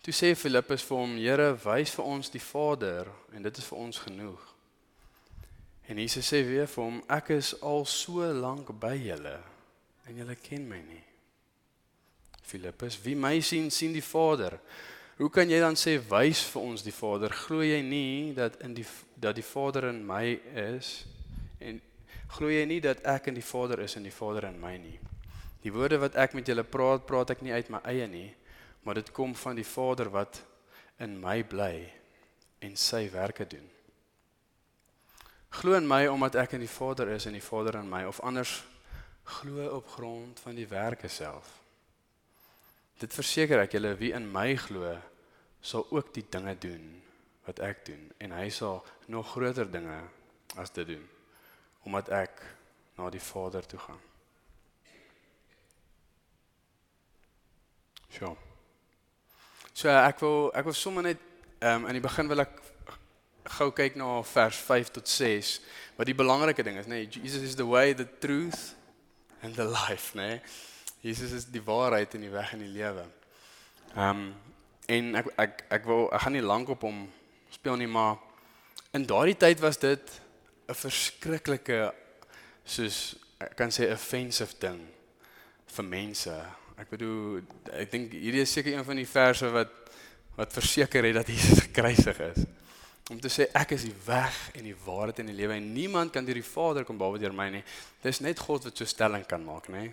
Toe 0.02 0.14
sê 0.14 0.34
Filippus 0.36 0.82
vir 0.82 0.96
hom: 0.96 1.16
"Here, 1.16 1.54
wys 1.64 1.94
vir 1.94 2.04
ons 2.04 2.30
die 2.30 2.42
Vader 2.42 3.06
en 3.34 3.42
dit 3.42 3.58
is 3.58 3.64
vir 3.64 3.78
ons 3.78 3.98
genoeg." 3.98 4.54
En 5.88 5.98
Jesus 5.98 6.32
sê 6.32 6.44
weer 6.46 6.66
vir 6.66 6.84
hom: 6.84 7.02
"Ek 7.08 7.30
is 7.30 7.54
al 7.62 7.84
so 7.84 8.32
lank 8.32 8.70
by 8.80 8.94
julle 8.96 9.38
en 10.06 10.16
julle 10.16 10.36
ken 10.36 10.68
my 10.68 10.80
nie." 10.82 11.04
Filippus: 12.42 13.02
"Wie 13.02 13.16
my 13.16 13.40
sien, 13.40 13.70
sien 13.70 13.92
die 13.92 14.04
Vader." 14.04 14.60
Hoe 15.18 15.30
kan 15.34 15.50
jy 15.50 15.58
dan 15.58 15.74
sê 15.74 15.96
wys 15.98 16.44
vir 16.46 16.62
ons 16.62 16.84
die 16.86 16.94
Vader? 16.94 17.32
Glo 17.34 17.64
jy 17.66 17.80
nie 17.82 18.34
dat 18.36 18.60
in 18.62 18.76
die 18.76 18.86
dat 19.18 19.34
die 19.34 19.42
Vader 19.42 19.88
in 19.88 20.04
my 20.06 20.38
is 20.54 21.06
en 21.58 21.80
glo 22.36 22.46
jy 22.46 22.62
nie 22.70 22.78
dat 22.80 23.00
ek 23.02 23.26
in 23.26 23.34
die 23.34 23.42
Vader 23.42 23.80
is 23.82 23.96
en 23.98 24.06
die 24.06 24.14
Vader 24.14 24.46
in 24.46 24.60
my 24.62 24.76
nie? 24.78 24.94
Die 25.64 25.72
woorde 25.74 25.98
wat 25.98 26.14
ek 26.14 26.36
met 26.38 26.46
julle 26.46 26.62
praat, 26.62 27.02
praat 27.02 27.32
ek 27.34 27.42
nie 27.42 27.50
uit 27.50 27.66
my 27.74 27.80
eie 27.90 28.06
nie, 28.06 28.28
maar 28.88 28.96
dit 28.96 29.10
kom 29.12 29.34
van 29.36 29.52
die 29.54 29.66
Vader 29.66 30.08
wat 30.08 30.38
in 30.96 31.18
my 31.20 31.42
bly 31.44 31.90
en 32.64 32.76
sy 32.80 33.02
werke 33.12 33.44
doen. 33.44 33.66
Glo 35.60 35.76
in 35.76 35.84
my 35.84 36.06
omdat 36.08 36.38
ek 36.40 36.54
in 36.56 36.64
die 36.64 36.70
Vader 36.72 37.12
is 37.12 37.26
en 37.28 37.36
die 37.36 37.44
Vader 37.44 37.76
in 37.82 37.90
my 37.92 38.06
of 38.08 38.22
anders 38.24 38.54
glo 39.28 39.66
op 39.76 39.92
grond 39.92 40.40
van 40.40 40.56
die 40.56 40.64
werke 40.72 41.12
self. 41.12 41.52
Dit 42.96 43.12
verseker 43.12 43.60
ek 43.66 43.76
julle 43.76 43.92
wie 44.00 44.14
in 44.16 44.24
my 44.32 44.56
glo 44.56 44.96
sal 45.60 45.84
ook 45.92 46.08
die 46.16 46.24
dinge 46.24 46.56
doen 46.56 46.88
wat 47.44 47.60
ek 47.60 47.84
doen 47.92 48.08
en 48.24 48.38
hy 48.40 48.48
sal 48.48 48.80
nog 49.12 49.36
groter 49.36 49.68
dinge 49.68 50.00
as 50.56 50.72
dit 50.72 50.94
doen 50.94 51.04
omdat 51.84 52.08
ek 52.24 52.40
na 52.96 53.12
die 53.12 53.26
Vader 53.28 53.68
toe 53.68 53.84
gaan. 53.84 54.04
So. 58.16 58.47
So 59.78 59.86
ek 59.86 60.18
wil 60.24 60.48
ek 60.58 60.66
wil 60.66 60.74
sommer 60.74 61.04
net 61.06 61.20
ehm 61.62 61.84
um, 61.84 61.86
in 61.86 61.94
die 62.00 62.02
begin 62.02 62.26
wil 62.26 62.42
ek 62.42 62.56
gou 63.58 63.68
kyk 63.70 63.94
na 64.00 64.16
vers 64.26 64.58
5 64.66 64.90
tot 64.96 65.06
6 65.06 65.52
wat 65.94 66.08
die 66.08 66.16
belangrike 66.18 66.64
ding 66.66 66.80
is, 66.80 66.88
nê. 66.90 67.04
Nee, 67.04 67.20
Jesus 67.22 67.44
is 67.46 67.54
the 67.54 67.66
way, 67.66 67.94
the 67.94 68.06
truth 68.18 68.74
and 69.42 69.54
the 69.54 69.68
life, 69.70 70.18
nê. 70.18 70.26
Nee. 70.32 70.40
Jesus 71.06 71.30
is 71.30 71.46
die 71.46 71.62
waarheid 71.62 72.16
en 72.18 72.26
die 72.26 72.32
weg 72.32 72.56
en 72.56 72.64
die 72.66 72.72
lewe. 72.74 73.06
Ehm 73.94 74.24
um, 74.26 74.28
en 74.88 75.14
ek 75.20 75.30
ek 75.44 75.64
ek 75.78 75.86
wil 75.86 76.06
ek 76.10 76.26
gaan 76.26 76.34
nie 76.34 76.42
lank 76.42 76.74
op 76.74 76.82
hom 76.88 77.04
speel 77.54 77.78
nie, 77.78 77.86
maar 77.86 78.16
in 78.98 79.06
daardie 79.06 79.38
tyd 79.38 79.62
was 79.62 79.78
dit 79.78 80.20
'n 80.66 80.74
verskriklike 80.74 81.92
soos 82.64 83.14
ek 83.38 83.54
kan 83.54 83.70
sê 83.70 83.92
offensive 83.94 84.58
ding 84.58 84.88
vir 85.76 85.84
mense. 85.84 86.34
Ek 86.78 86.92
bedoel 86.92 87.40
ek 87.74 87.90
dink 87.90 88.12
hierdie 88.14 88.44
is 88.44 88.52
seker 88.54 88.76
een 88.76 88.86
van 88.86 89.00
die 89.00 89.08
verse 89.08 89.48
wat 89.50 89.74
wat 90.38 90.52
verseker 90.54 91.02
het 91.02 91.16
dat 91.18 91.26
Jesus 91.26 91.64
gekruisig 91.64 92.18
is. 92.28 92.44
Om 93.10 93.18
te 93.18 93.30
sê 93.32 93.48
ek 93.56 93.72
is 93.74 93.88
die 93.88 93.96
weg 94.06 94.36
en 94.54 94.68
die 94.68 94.76
waarheid 94.84 95.18
en 95.18 95.32
die 95.32 95.34
lewe 95.34 95.56
en 95.56 95.72
niemand 95.74 96.12
kan 96.14 96.26
deur 96.26 96.38
die 96.38 96.46
Vader 96.46 96.84
kom 96.86 97.00
behalwe 97.00 97.18
deur 97.18 97.34
my 97.34 97.48
nie. 97.50 97.64
Dis 98.04 98.20
net 98.22 98.38
God 98.38 98.68
wat 98.68 98.78
so 98.78 98.86
stelling 98.86 99.24
kan 99.26 99.42
maak, 99.42 99.66
nê? 99.74 99.88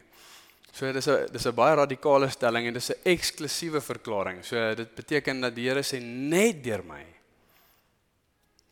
So 0.76 0.92
dis 0.92 1.08
'n 1.08 1.32
dis 1.32 1.48
'n 1.48 1.56
baie 1.56 1.76
radikale 1.76 2.30
stelling 2.30 2.68
en 2.68 2.74
dis 2.74 2.92
'n 2.92 3.02
eksklusiewe 3.04 3.82
verklaring. 3.82 4.44
So 4.46 4.76
dit 4.76 4.96
beteken 4.96 5.42
dat 5.42 5.56
die 5.56 5.70
Here 5.70 5.82
sê 5.82 6.00
net 6.02 6.64
deur 6.64 6.84
my. 6.84 7.06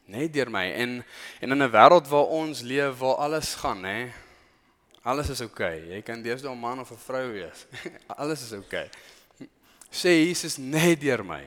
Net 0.06 0.34
deur 0.34 0.52
my 0.52 0.70
en 0.72 1.04
en 1.42 1.52
in 1.52 1.64
'n 1.64 1.72
wêreld 1.72 2.08
waar 2.08 2.28
ons 2.28 2.62
leef 2.62 3.00
waar 3.00 3.16
alles 3.16 3.56
gaan, 3.56 3.84
hè. 3.84 4.12
Alles 5.04 5.30
is 5.30 5.42
oukei. 5.42 5.82
Okay. 5.82 5.96
Jy 5.96 6.02
kan 6.02 6.22
deesdae 6.24 6.52
'n 6.52 6.60
man 6.60 6.80
of 6.80 6.92
'n 6.92 6.98
vrou 6.98 7.32
wees. 7.32 7.66
alles 8.22 8.42
is 8.42 8.54
oukei. 8.54 8.88
Okay. 8.88 9.50
Sê 9.92 10.10
Jesus 10.26 10.58
net 10.58 11.02
deur 11.02 11.24
my. 11.24 11.44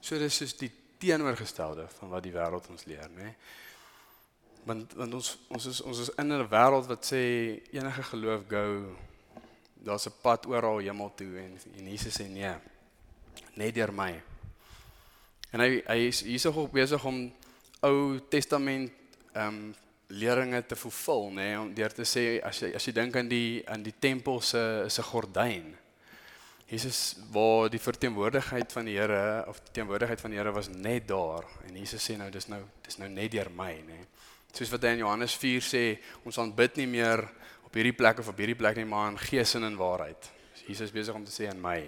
So 0.00 0.18
dis 0.18 0.36
soos 0.36 0.56
die 0.56 0.70
teenoorgestelde 0.98 1.88
van 1.98 2.08
wat 2.08 2.22
die 2.22 2.32
wêreld 2.32 2.68
ons 2.70 2.84
leer, 2.84 3.10
né? 3.14 3.34
Want 4.64 4.94
want 4.94 5.14
ons 5.14 5.38
ons 5.48 5.66
is 5.66 5.80
ons 5.80 5.98
is 5.98 6.10
in 6.16 6.32
'n 6.32 6.48
wêreld 6.48 6.86
wat 6.86 7.04
sê 7.04 7.22
enige 7.70 8.02
geloof 8.02 8.42
go 8.48 8.96
daar's 9.84 10.06
'n 10.06 10.20
pad 10.22 10.46
oral 10.46 10.78
hemel 10.78 11.12
toe 11.14 11.38
en 11.38 11.58
en 11.78 11.90
Jesus 11.90 12.20
sê 12.20 12.26
nee. 12.28 12.54
Net 13.54 13.74
deur 13.74 13.92
my. 13.92 14.22
En 15.52 15.60
hy 15.60 15.82
hy 15.86 16.08
is 16.08 16.20
hierso 16.20 16.68
besig 16.68 17.04
om 17.04 17.32
Ou 17.80 18.18
Testament 18.28 18.90
ehm 19.32 19.48
um, 19.48 19.74
leringe 20.08 20.62
te 20.66 20.76
vervul, 20.78 21.30
nê, 21.30 21.48
nee, 21.48 21.56
om 21.60 21.72
deur 21.74 21.94
te 21.94 22.06
sê 22.06 22.38
as 22.46 22.60
jy 22.62 22.72
as 22.78 22.86
jy 22.86 22.94
dink 22.94 23.16
aan 23.18 23.28
die 23.30 23.62
aan 23.66 23.82
die 23.82 23.94
tempel 23.98 24.40
se 24.40 24.62
se 24.88 25.02
gordyn. 25.02 25.74
Jesus 26.66 27.16
waar 27.30 27.70
die 27.70 27.78
verteenwoordigheid 27.78 28.72
van 28.74 28.88
die 28.88 28.96
Here 28.98 29.44
of 29.46 29.60
die 29.62 29.72
teenwoordigheid 29.78 30.20
van 30.20 30.32
die 30.34 30.38
Here 30.38 30.52
was 30.52 30.68
net 30.68 31.06
daar 31.08 31.46
en 31.66 31.76
Jesus 31.78 32.02
sê 32.02 32.16
nou 32.18 32.30
dis 32.30 32.48
nou 32.50 32.62
dis 32.86 32.98
nou 32.98 33.08
net 33.08 33.32
deur 33.34 33.50
my, 33.54 33.72
nê. 33.86 34.00
Nee. 34.00 34.12
Soos 34.56 34.70
wat 34.72 34.86
hy 34.86 34.94
in 34.96 35.02
Johannes 35.02 35.34
4 35.36 35.60
sê, 35.60 35.82
ons 36.24 36.38
aanbid 36.40 36.78
nie 36.80 36.86
meer 36.88 37.26
hierdie 37.76 37.94
plek 37.96 38.22
of 38.22 38.30
op 38.32 38.40
hierdie 38.40 38.56
plek 38.56 38.78
nie, 38.80 38.88
maar 38.88 39.10
in 39.12 39.20
gees 39.20 39.54
en 39.58 39.68
in 39.68 39.76
waarheid. 39.78 40.30
Jesus 40.66 40.92
besig 40.94 41.14
om 41.14 41.24
te 41.26 41.32
sê 41.34 41.50
in 41.50 41.60
my. 41.60 41.78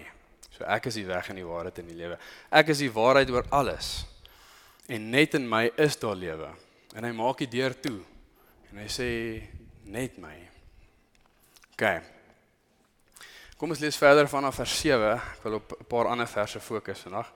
So 0.53 0.65
ek 0.69 0.89
is 0.91 0.99
die 0.99 1.07
weg 1.07 1.31
en 1.31 1.39
die 1.39 1.47
waarheid 1.47 1.81
en 1.81 1.89
die 1.89 1.97
lewe. 1.97 2.19
Ek 2.53 2.71
is 2.73 2.83
die 2.83 2.91
waarheid 2.93 3.31
oor 3.33 3.47
alles. 3.55 4.03
En 4.89 5.09
net 5.13 5.35
in 5.37 5.47
my 5.49 5.67
is 5.81 5.97
daar 6.01 6.17
lewe. 6.17 6.51
En 6.97 7.05
hy 7.05 7.11
maak 7.13 7.43
die 7.43 7.51
deur 7.51 7.75
toe. 7.79 7.99
En 8.71 8.79
hy 8.81 8.87
sê 8.89 9.09
net 9.89 10.17
my. 10.21 10.35
OK. 11.73 11.85
Kom 13.59 13.73
ons 13.75 13.81
lees 13.83 13.97
verder 13.99 14.29
vanaf 14.31 14.55
vers 14.61 14.75
7. 14.81 15.13
Ek 15.17 15.43
wil 15.43 15.59
op 15.59 15.75
'n 15.79 15.85
paar 15.85 16.07
ander 16.07 16.27
verse 16.27 16.59
fokus 16.59 16.99
vandag. 16.99 17.33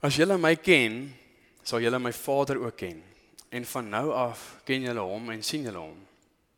As 0.00 0.16
julle 0.16 0.38
my 0.38 0.54
ken, 0.56 1.14
sal 1.62 1.80
julle 1.80 1.98
my 1.98 2.12
Vader 2.12 2.58
ook 2.58 2.76
ken. 2.76 3.02
En 3.50 3.64
van 3.64 3.88
nou 3.88 4.12
af 4.12 4.60
ken 4.64 4.82
julle 4.82 5.00
hom 5.00 5.30
en 5.30 5.42
sien 5.42 5.62
julle 5.62 5.78
hom. 5.78 6.06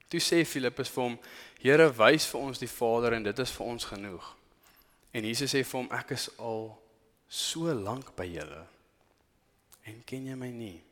Toe 0.08 0.20
sê 0.20 0.44
Filippus 0.44 0.88
vir 0.88 1.02
hom: 1.02 1.18
"Here, 1.60 1.92
wys 1.92 2.26
vir 2.26 2.40
ons 2.40 2.58
die 2.58 2.68
Vader 2.68 3.12
en 3.12 3.22
dit 3.22 3.38
is 3.38 3.50
vir 3.50 3.66
ons 3.66 3.84
genoeg." 3.84 4.36
En 5.12 5.24
Jesus 5.24 5.54
sê 5.54 5.64
vir 5.64 5.80
hom: 5.80 5.88
"Ek 5.92 6.10
is 6.10 6.30
al 6.38 6.82
so 7.28 7.72
lank 7.72 8.16
by 8.16 8.24
julle 8.24 8.66
en 9.84 10.02
ken 10.04 10.26
jy 10.26 10.34
my 10.34 10.50
nie?" 10.50 10.87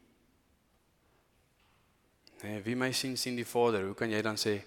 Nee, 2.43 2.61
wie 2.63 2.77
my 2.77 2.93
sien 2.93 3.17
sien 3.17 3.37
die 3.37 3.47
Vader. 3.49 3.87
Hoe 3.89 3.95
kan 3.97 4.11
jy 4.13 4.21
dan 4.23 4.37
sê 4.37 4.59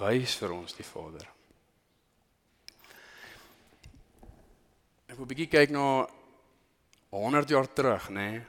wys 0.00 0.34
vir 0.36 0.52
ons 0.52 0.74
die 0.76 0.84
Vader? 0.84 1.28
Ek 5.08 5.16
wil 5.16 5.24
'n 5.24 5.30
bietjie 5.32 5.48
kyk 5.48 5.70
na 5.70 6.06
100 7.10 7.48
jaar 7.48 7.72
terug, 7.72 8.10
nê? 8.10 8.30
Nee. 8.30 8.42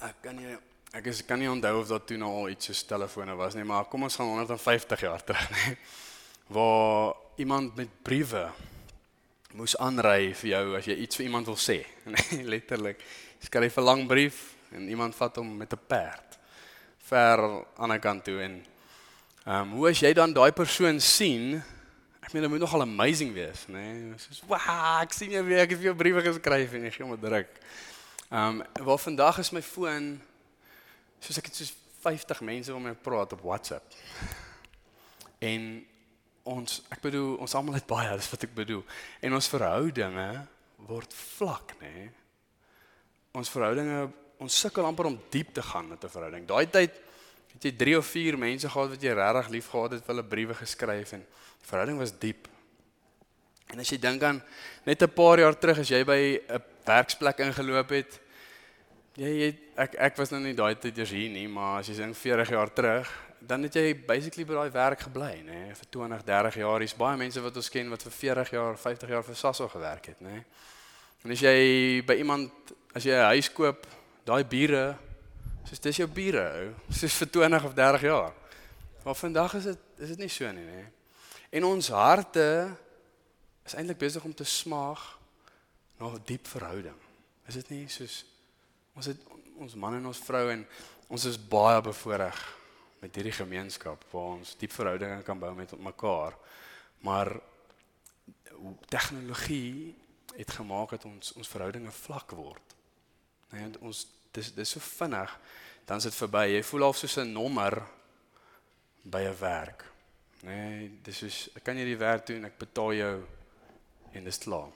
Ek 0.00 0.22
kan 0.22 0.36
nie 0.36 0.58
Ek 0.90 1.06
is 1.06 1.22
kan 1.22 1.38
nie 1.38 1.46
onthou 1.46 1.80
of 1.80 1.86
daar 1.86 2.04
toe 2.04 2.16
nou 2.18 2.30
al 2.34 2.48
iets 2.50 2.66
so 2.66 2.86
telefone 2.86 3.36
was 3.36 3.54
nie, 3.54 3.62
maar 3.62 3.84
kom 3.84 4.02
ons 4.02 4.16
gaan 4.16 4.26
150 4.26 5.00
jaar 5.00 5.22
terug, 5.22 5.50
nê. 5.54 5.76
Waar 6.48 7.14
iemand 7.36 7.76
met 7.76 7.88
briewe 8.02 8.50
moes 9.54 9.76
aanry 9.78 10.34
vir 10.34 10.50
jou 10.50 10.76
as 10.76 10.86
jy 10.86 10.96
iets 10.96 11.16
vir 11.16 11.26
iemand 11.26 11.46
wil 11.46 11.56
sê, 11.56 11.86
nê, 12.14 12.42
letterlik. 12.42 12.98
Skryf 13.38 13.78
'n 13.78 13.84
lang 13.84 14.08
brief 14.08 14.56
en 14.72 14.88
iemand 14.88 15.14
vat 15.14 15.36
hom 15.36 15.56
met 15.56 15.72
'n 15.72 15.86
perd 15.86 16.29
ver 17.10 17.42
aan 17.76 17.92
'n 17.92 18.00
kant 18.00 18.24
toe 18.24 18.38
en 18.40 18.54
ehm 19.44 19.60
um, 19.60 19.76
hoe 19.78 19.90
as 19.90 20.00
jy 20.00 20.12
dan 20.14 20.32
daai 20.32 20.52
persoon 20.52 21.00
sien, 21.00 21.62
ek 22.22 22.32
meen 22.32 22.42
dit 22.42 22.50
moet 22.50 22.60
nogal 22.60 22.82
amazing 22.84 23.32
wees, 23.32 23.66
nê. 23.68 24.14
Soos, 24.16 24.42
"Wow, 24.46 25.00
ek 25.02 25.12
sien 25.12 25.30
jy 25.30 25.42
weer, 25.44 25.60
ek 25.64 25.70
het 25.70 25.78
vir 25.78 25.88
jou 25.90 25.96
briewe 25.96 26.22
geskryf 26.22 26.72
en 26.72 26.84
jy 26.84 26.90
gee 26.90 27.04
'n 27.04 27.20
druk." 27.20 27.50
Ehm 28.30 28.60
um, 28.60 28.84
waar 28.84 28.98
vandag 28.98 29.38
is 29.38 29.50
my 29.50 29.62
foon 29.62 30.20
soos 31.20 31.38
ek 31.38 31.46
het 31.46 31.56
soos 31.56 31.74
50 32.00 32.40
mense 32.40 32.74
om 32.74 32.82
my 32.82 32.94
praat 32.94 33.32
op 33.32 33.42
WhatsApp. 33.44 33.84
En 35.38 35.86
ons 36.42 36.82
ek 36.88 37.00
bedoel 37.00 37.36
ons 37.36 37.54
almal 37.54 37.74
het 37.74 37.86
baie, 37.86 38.16
dis 38.16 38.30
wat 38.30 38.42
ek 38.42 38.54
bedoel. 38.54 38.84
En 39.20 39.34
ons 39.34 39.48
verhoudinge 39.48 40.46
word 40.88 41.14
vlak, 41.14 41.74
nê? 41.80 41.92
Nee? 41.92 42.10
Ons 43.36 43.50
verhoudinge 43.52 44.08
ons 44.40 44.60
sukkel 44.60 44.86
amper 44.88 45.10
om 45.10 45.18
diep 45.30 45.52
te 45.54 45.62
gaan 45.62 45.88
met 45.88 46.04
'n 46.04 46.08
verhouding. 46.08 46.46
Daai 46.46 46.66
tyd 46.66 46.92
het 47.52 47.62
jy 47.62 47.72
3 47.76 47.98
of 47.98 48.06
4 48.06 48.38
mense 48.38 48.68
gehad 48.68 48.90
wat 48.90 49.02
jy 49.02 49.12
regtig 49.12 49.48
lief 49.48 49.68
gehad 49.68 49.92
het, 49.92 50.06
hulle 50.06 50.24
briewe 50.24 50.54
geskryf 50.54 51.12
en 51.12 51.20
die 51.20 51.68
verhouding 51.68 51.98
was 51.98 52.18
diep. 52.18 52.48
En 53.70 53.78
as 53.78 53.90
jy 53.90 53.98
dink 53.98 54.22
aan 54.22 54.42
net 54.84 55.02
'n 55.02 55.14
paar 55.14 55.38
jaar 55.38 55.58
terug 55.58 55.78
as 55.78 55.88
jy 55.88 56.04
by 56.04 56.40
'n 56.48 56.62
werksplek 56.84 57.38
ingeloop 57.38 57.90
het, 57.90 58.20
Jy 59.18 59.30
jy 59.36 59.48
ek 59.82 59.96
ek 60.06 60.18
was 60.20 60.30
nou 60.30 60.38
nie 60.40 60.54
daai 60.54 60.76
tyd 60.78 60.96
eers 60.96 61.10
hier 61.10 61.30
nie, 61.32 61.48
maar 61.50 61.80
as 61.80 61.88
jy 61.90 61.96
sien 61.98 62.12
40 62.14 62.52
jaar 62.54 62.70
terug, 62.72 63.08
dan 63.42 63.66
het 63.66 63.74
jy 63.74 63.90
basically 64.06 64.46
by 64.46 64.54
daai 64.54 64.70
werk 64.72 65.02
gebly, 65.08 65.32
nê, 65.44 65.58
vir 65.74 65.88
20, 65.96 66.22
30 66.28 66.58
jaar. 66.62 66.84
Hier's 66.84 66.94
baie 66.96 67.18
mense 67.18 67.42
wat 67.42 67.58
ons 67.58 67.68
ken 67.74 67.90
wat 67.90 68.04
vir 68.06 68.14
40 68.14 68.52
jaar, 68.54 68.78
50 68.78 69.12
jaar 69.12 69.26
vir 69.26 69.38
Sasso 69.40 69.66
gewerk 69.68 70.12
het, 70.12 70.22
nê. 70.24 70.44
En 71.24 71.34
as 71.34 71.42
jy 71.42 71.56
by 72.06 72.16
iemand 72.22 72.72
as 72.94 73.04
jy 73.04 73.12
'n 73.12 73.34
huis 73.34 73.50
koop, 73.52 73.84
daai 74.30 74.44
bure, 74.46 74.84
soos 75.66 75.82
dis 75.82 76.00
jou 76.00 76.08
bure, 76.08 76.46
soos 76.88 77.18
vir 77.20 77.30
20 77.40 77.66
of 77.66 77.76
30 77.76 78.06
jaar. 78.06 78.32
Maar 79.04 79.16
vandag 79.18 79.54
is 79.58 79.70
dit 79.72 79.86
is 80.00 80.14
dit 80.14 80.22
nie 80.22 80.32
so 80.32 80.50
nie, 80.54 80.64
nê. 80.64 80.84
En 81.58 81.66
ons 81.68 81.88
harte 81.92 82.46
is 83.66 83.74
eintlik 83.74 83.98
besig 84.00 84.24
om 84.24 84.34
te 84.34 84.46
smaag 84.46 85.02
na 85.98 86.06
'n 86.06 86.22
diep 86.24 86.46
verhouding. 86.46 87.00
Is 87.48 87.54
dit 87.54 87.70
nie 87.70 87.88
soos 87.88 88.24
Ons 89.00 89.06
het 89.06 89.20
ons 89.60 89.74
man 89.74 89.94
en 89.94 90.06
ons 90.10 90.22
vrou 90.26 90.50
en 90.52 90.64
ons 91.08 91.24
is 91.24 91.38
baie 91.38 91.80
bevoordeel 91.84 92.40
met 93.00 93.14
hierdie 93.16 93.32
gemeenskap 93.32 94.02
waar 94.12 94.34
ons 94.36 94.56
diep 94.60 94.72
verhoudinge 94.72 95.22
kan 95.24 95.38
bou 95.40 95.54
met 95.56 95.72
mekaar. 95.80 96.36
Maar 97.00 97.32
tegnologie 98.92 99.94
het 100.36 100.52
gemaak 100.52 100.90
dat 100.96 101.06
ons 101.08 101.32
ons 101.32 101.48
verhoudinge 101.48 101.92
vlak 102.02 102.34
word. 102.36 102.76
Nee, 103.50 103.70
ons 103.80 104.04
dis 104.32 104.54
dis 104.54 104.70
so 104.70 104.80
vinnig 104.80 105.38
dan 105.90 105.98
is 105.98 106.06
dit 106.06 106.14
verby. 106.14 106.44
Jy 106.52 106.62
voel 106.62 106.82
al 106.86 106.92
soos 106.94 107.16
'n 107.18 107.32
nommer 107.32 107.82
by 109.02 109.22
'n 109.26 109.38
werk. 109.38 109.84
Nee, 110.42 110.98
dis 111.02 111.22
is 111.22 111.48
ek 111.54 111.64
kan 111.64 111.76
jy 111.76 111.84
die 111.84 111.96
werk 111.96 112.26
doen, 112.26 112.44
ek 112.44 112.58
betaal 112.58 112.92
jou 112.92 113.26
en 114.12 114.24
dis 114.24 114.38
klaar. 114.38 114.70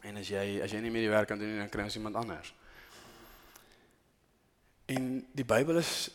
En 0.00 0.16
as 0.16 0.28
jy 0.28 0.62
as 0.62 0.70
jy 0.70 0.80
nie 0.80 0.90
meer 0.90 1.02
die 1.02 1.14
werk 1.14 1.28
kan 1.28 1.38
doen 1.38 1.58
dan 1.58 1.68
kry 1.68 1.82
ons 1.82 1.94
iemand 1.94 2.14
anders. 2.14 2.54
En 4.86 5.28
die 5.32 5.44
Bybel 5.44 5.76
is 5.76 6.10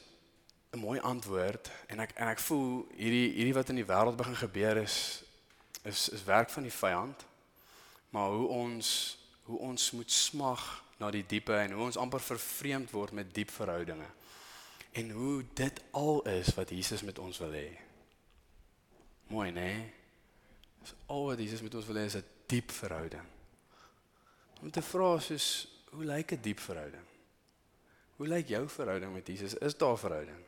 'n 0.72 0.80
mooi 0.80 1.00
antwoord 1.00 1.70
en 1.88 2.00
ek 2.00 2.12
en 2.16 2.28
ek 2.28 2.40
voel 2.40 2.88
hierdie 2.96 3.32
hierdie 3.34 3.54
wat 3.54 3.70
in 3.70 3.76
die 3.76 3.86
wêreld 3.86 4.18
begin 4.18 4.36
gebeur 4.36 4.78
is 4.78 5.24
is 5.84 6.10
is 6.10 6.24
werk 6.24 6.50
van 6.50 6.64
die 6.64 6.72
vyand. 6.72 7.26
Maar 8.10 8.30
hoe 8.30 8.48
ons 8.48 9.18
hoe 9.44 9.60
ons 9.60 9.92
moet 9.92 10.12
smag 10.12 10.84
na 10.98 11.12
die 11.12 11.26
diepe 11.26 11.54
en 11.54 11.72
hoe 11.72 11.84
ons 11.90 11.98
amper 11.98 12.24
vervreemd 12.24 12.92
word 12.92 13.12
met 13.12 13.34
diep 13.34 13.52
verhoudinge. 13.54 14.08
En 14.98 15.10
hoe 15.14 15.46
dit 15.54 15.82
al 15.92 16.22
is 16.32 16.54
wat 16.58 16.70
Jesus 16.74 17.04
met 17.06 17.20
ons 17.20 17.38
wil 17.38 17.54
hê. 17.54 17.70
Mooi, 19.28 19.52
né? 19.52 19.62
Nee? 19.62 19.94
Dis 20.82 20.94
al 21.06 21.26
wat 21.26 21.40
Jesus 21.44 21.62
met 21.62 21.76
ons 21.76 21.86
wil 21.86 22.00
hê 22.00 22.06
is 22.06 22.16
'n 22.16 22.26
diep 22.48 22.72
verhouding. 22.72 23.28
Om 24.62 24.72
te 24.72 24.82
vra 24.82 25.20
soos 25.20 25.68
hoe 25.92 26.06
lyk 26.06 26.32
'n 26.32 26.42
diep 26.42 26.60
verhouding? 26.60 27.06
Hoe 28.16 28.28
lyk 28.28 28.48
jou 28.48 28.70
verhouding 28.70 29.14
met 29.14 29.28
Jesus? 29.28 29.54
Is 29.54 29.78
daar 29.78 29.98
verhouding? 29.98 30.44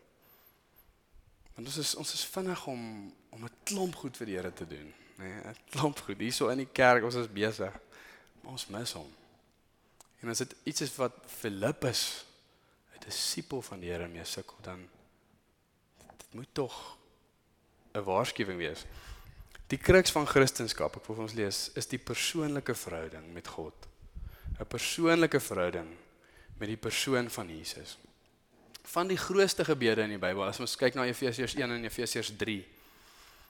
Want 1.55 1.67
ons 1.67 1.77
is 1.77 1.95
ons 1.95 2.13
is 2.13 2.25
vinnig 2.25 2.67
om 2.67 3.13
om 3.29 3.43
'n 3.43 3.51
klomp 3.63 3.95
goed 3.95 4.17
vir 4.17 4.25
die 4.25 4.35
Here 4.35 4.53
te 4.53 4.67
doen, 4.67 4.93
né? 5.15 5.27
Nee, 5.27 5.51
'n 5.51 5.55
Klomp 5.69 5.99
goed 5.99 6.17
hierso 6.17 6.47
in 6.47 6.57
die 6.57 6.71
kerk, 6.71 7.03
ons 7.03 7.15
is 7.15 7.31
besig. 7.31 7.73
Maar 8.41 8.51
ons 8.51 8.67
mis 8.67 8.93
hom. 8.93 9.13
En 10.19 10.29
as 10.29 10.37
dit 10.43 10.55
iets 10.63 10.81
is 10.81 10.95
wat 10.95 11.15
Filippus 11.27 12.25
'n 12.95 13.05
disipel 13.05 13.61
van 13.61 13.79
die 13.79 13.89
Here 13.89 14.07
mee 14.07 14.25
sukkel, 14.25 14.57
dan 14.61 14.89
dit 16.17 16.33
moet 16.33 16.53
tog 16.53 16.97
'n 17.93 18.03
waarskuwing 18.03 18.57
wees. 18.57 18.85
Die 19.67 19.77
kruks 19.77 20.11
van 20.11 20.27
Christendom, 20.27 20.85
ek 20.85 21.05
wil 21.05 21.15
vir 21.15 21.23
ons 21.23 21.33
lees, 21.33 21.69
is 21.73 21.87
die 21.87 21.99
persoonlike 21.99 22.75
verhouding 22.75 23.33
met 23.33 23.47
God. 23.47 23.73
'n 24.59 24.65
Persoonlike 24.67 25.39
verhouding 25.39 25.95
met 26.57 26.67
die 26.67 26.77
persoon 26.77 27.29
van 27.29 27.47
Jesus. 27.57 27.97
Van 28.83 29.07
die 29.07 29.17
grootste 29.17 29.65
gebede 29.65 30.01
in 30.01 30.09
die 30.09 30.17
Bybel, 30.17 30.43
as 30.43 30.59
ons 30.59 30.75
kyk 30.75 30.95
na 30.95 31.05
Efesiërs 31.05 31.55
1 31.55 31.71
en 31.71 31.83
Efesiërs 31.83 32.33
3, 32.37 32.65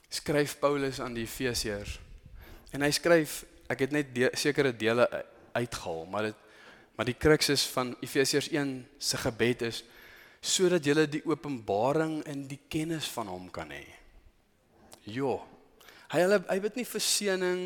skryf 0.09 0.59
Paulus 0.59 0.99
aan 0.99 1.13
die 1.13 1.23
Efesiërs. 1.23 1.99
En 2.71 2.81
hy 2.81 2.91
skryf, 2.91 3.45
ek 3.69 3.79
het 3.79 3.91
net 3.91 4.13
de, 4.15 4.29
sekere 4.33 4.75
dele 4.75 5.07
uitgehaal, 5.53 6.05
maar 6.05 6.29
dit 6.29 6.35
maar 7.00 7.08
die 7.08 7.15
kruks 7.15 7.48
is 7.48 7.62
van 7.72 7.94
Efesiërs 8.03 8.50
1 8.51 8.72
se 9.00 9.18
gebed 9.18 9.62
is 9.63 9.77
sodat 10.44 10.84
jy 10.84 11.06
die 11.08 11.22
openbaring 11.24 12.18
in 12.27 12.41
die 12.50 12.60
kennis 12.68 13.08
van 13.13 13.32
hom 13.32 13.46
kan 13.56 13.72
hê. 13.72 13.86
Jo. 15.08 15.38
Hy 16.12 16.25
hulle 16.25 16.41
hy 16.50 16.58
bid 16.60 16.82
nie 16.82 16.86
vir 16.91 17.06
seëning 17.06 17.63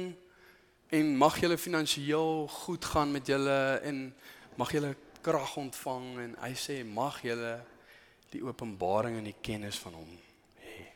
en 0.93 1.11
mag 1.17 1.41
julle 1.41 1.57
finansiëel 1.57 2.45
goed 2.59 2.85
gaan 2.93 3.17
met 3.17 3.33
julle 3.33 3.57
en 3.81 4.05
mag 4.61 4.77
julle 4.77 4.93
krag 5.25 5.57
ontvang 5.65 6.07
en 6.27 6.39
hy 6.45 6.53
sê 6.53 6.79
mag 6.85 7.17
julle 7.25 7.57
die 8.29 8.45
openbaring 8.45 9.17
en 9.17 9.33
die 9.33 9.37
kennis 9.41 9.81
van 9.81 9.97
hom 9.97 10.15
hê. 10.61 10.89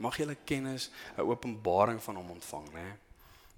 Mag 0.00 0.16
julle 0.16 0.40
kennis, 0.48 0.88
'n 1.20 1.28
openbaring 1.28 2.00
van 2.00 2.16
hom 2.16 2.30
ontvang, 2.40 2.72
né? 2.72 2.96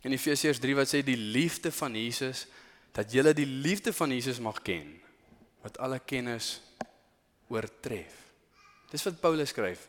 In 0.02 0.18
Efesiërs 0.18 0.58
3 0.58 0.74
wat 0.74 0.90
sê 0.90 1.06
die 1.06 1.22
liefde 1.38 1.70
van 1.70 1.94
Jesus 1.94 2.48
dat 2.92 3.12
julle 3.12 3.34
die 3.36 3.46
liefde 3.46 3.92
van 3.92 4.10
Jesus 4.10 4.40
mag 4.42 4.62
ken 4.62 4.94
wat 5.62 5.78
alle 5.78 5.98
kennis 5.98 6.60
oortref. 7.48 8.14
Dis 8.90 9.04
wat 9.04 9.20
Paulus 9.20 9.52
skryf. 9.52 9.88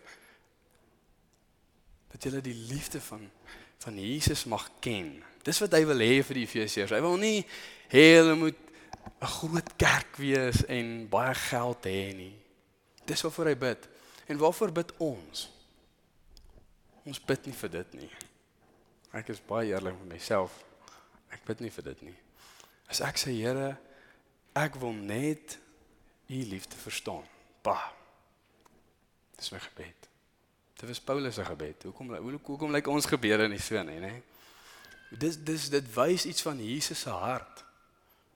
Dat 2.11 2.23
julle 2.23 2.41
die 2.41 2.57
liefde 2.69 3.01
van 3.01 3.29
van 3.79 3.95
Jesus 3.95 4.43
mag 4.43 4.65
ken. 4.83 5.21
Dis 5.47 5.61
wat 5.63 5.71
hy 5.71 5.85
wil 5.87 6.01
hê 6.03 6.17
vir 6.27 6.41
die 6.41 6.43
Efesiërs. 6.43 6.91
Hy 6.91 6.99
wil 6.99 7.15
nie 7.21 7.45
hê 7.93 8.03
hulle 8.17 8.35
moet 8.35 8.59
'n 9.21 9.31
groot 9.39 9.69
kerk 9.77 10.19
wees 10.19 10.65
en 10.67 11.07
baie 11.07 11.33
geld 11.35 11.85
hê 11.85 12.13
nie. 12.15 12.35
Dis 13.05 13.21
waarvoor 13.21 13.45
hy 13.45 13.55
bid. 13.55 13.87
En 14.27 14.37
waarvoor 14.37 14.71
bid 14.71 14.91
ons? 14.97 15.49
Ons 17.05 17.19
bid 17.19 17.45
nie 17.45 17.55
vir 17.55 17.69
dit 17.69 17.93
nie. 17.93 18.11
Ek 19.13 19.29
is 19.29 19.41
baie 19.41 19.71
eerlik 19.71 19.95
met 20.03 20.19
myself. 20.19 20.63
Ek 21.31 21.45
bid 21.45 21.59
nie 21.59 21.71
vir 21.71 21.83
dit 21.83 22.01
nie. 22.01 22.17
As 22.89 23.01
ek 23.05 23.21
sê 23.21 23.33
Here, 23.37 23.77
ek 24.57 24.75
wil 24.81 24.93
net 24.93 25.57
u 26.29 26.41
liefde 26.49 26.75
verstaan. 26.81 27.25
Pa. 27.61 27.77
Dis 29.37 29.51
my 29.53 29.59
gebed. 29.61 30.07
Dit 30.79 30.87
was 30.87 30.99
Paulus 30.99 31.35
se 31.35 31.45
gebed. 31.45 31.83
Hoekom 31.83 32.15
hoe 32.15 32.39
hoekom 32.43 32.71
lyk 32.71 32.87
ons 32.87 33.05
gebede 33.05 33.47
nie 33.47 33.61
so 33.61 33.81
nie, 33.83 33.99
nê? 33.99 34.13
Dis 35.09 35.37
dis 35.43 35.69
dit 35.69 35.87
wys 35.95 36.25
iets 36.25 36.41
van 36.45 36.59
Jesus 36.63 37.05
se 37.05 37.13
hart. 37.13 37.63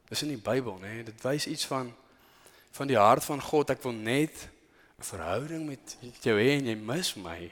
Dis 0.10 0.22
in 0.26 0.34
die 0.34 0.42
Bybel, 0.42 0.78
nê? 0.82 1.04
Dit 1.08 1.22
wys 1.24 1.48
iets 1.48 1.66
van 1.70 1.94
van 2.74 2.90
die 2.90 2.98
hart 2.98 3.24
van 3.24 3.42
God. 3.42 3.70
Ek 3.70 3.84
wil 3.84 3.94
net 3.94 4.50
'n 5.00 5.04
verhouding 5.04 5.66
met 5.66 5.98
jou 6.22 6.38
hê 6.38 6.58
en 6.58 6.66
jy 6.66 6.76
mis 6.76 7.14
my. 7.16 7.52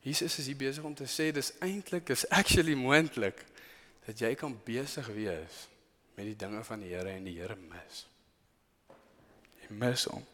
Jesus 0.00 0.38
is 0.38 0.46
hier 0.46 0.56
besig 0.56 0.84
om 0.84 0.94
te 0.96 1.04
sê 1.04 1.28
dis 1.32 1.52
eintlik 1.60 2.08
is 2.08 2.24
actually 2.32 2.74
moontlik 2.74 3.42
dat 4.06 4.20
jy 4.20 4.32
kan 4.38 4.54
besig 4.64 5.08
wees 5.12 5.66
met 6.16 6.24
die 6.24 6.36
dinge 6.36 6.62
van 6.64 6.80
die 6.80 6.94
Here 6.94 7.12
en 7.12 7.26
die 7.28 7.36
Here 7.36 7.56
mis. 7.56 8.06
Jy 9.60 9.68
mis 9.82 10.04
hom. 10.08 10.24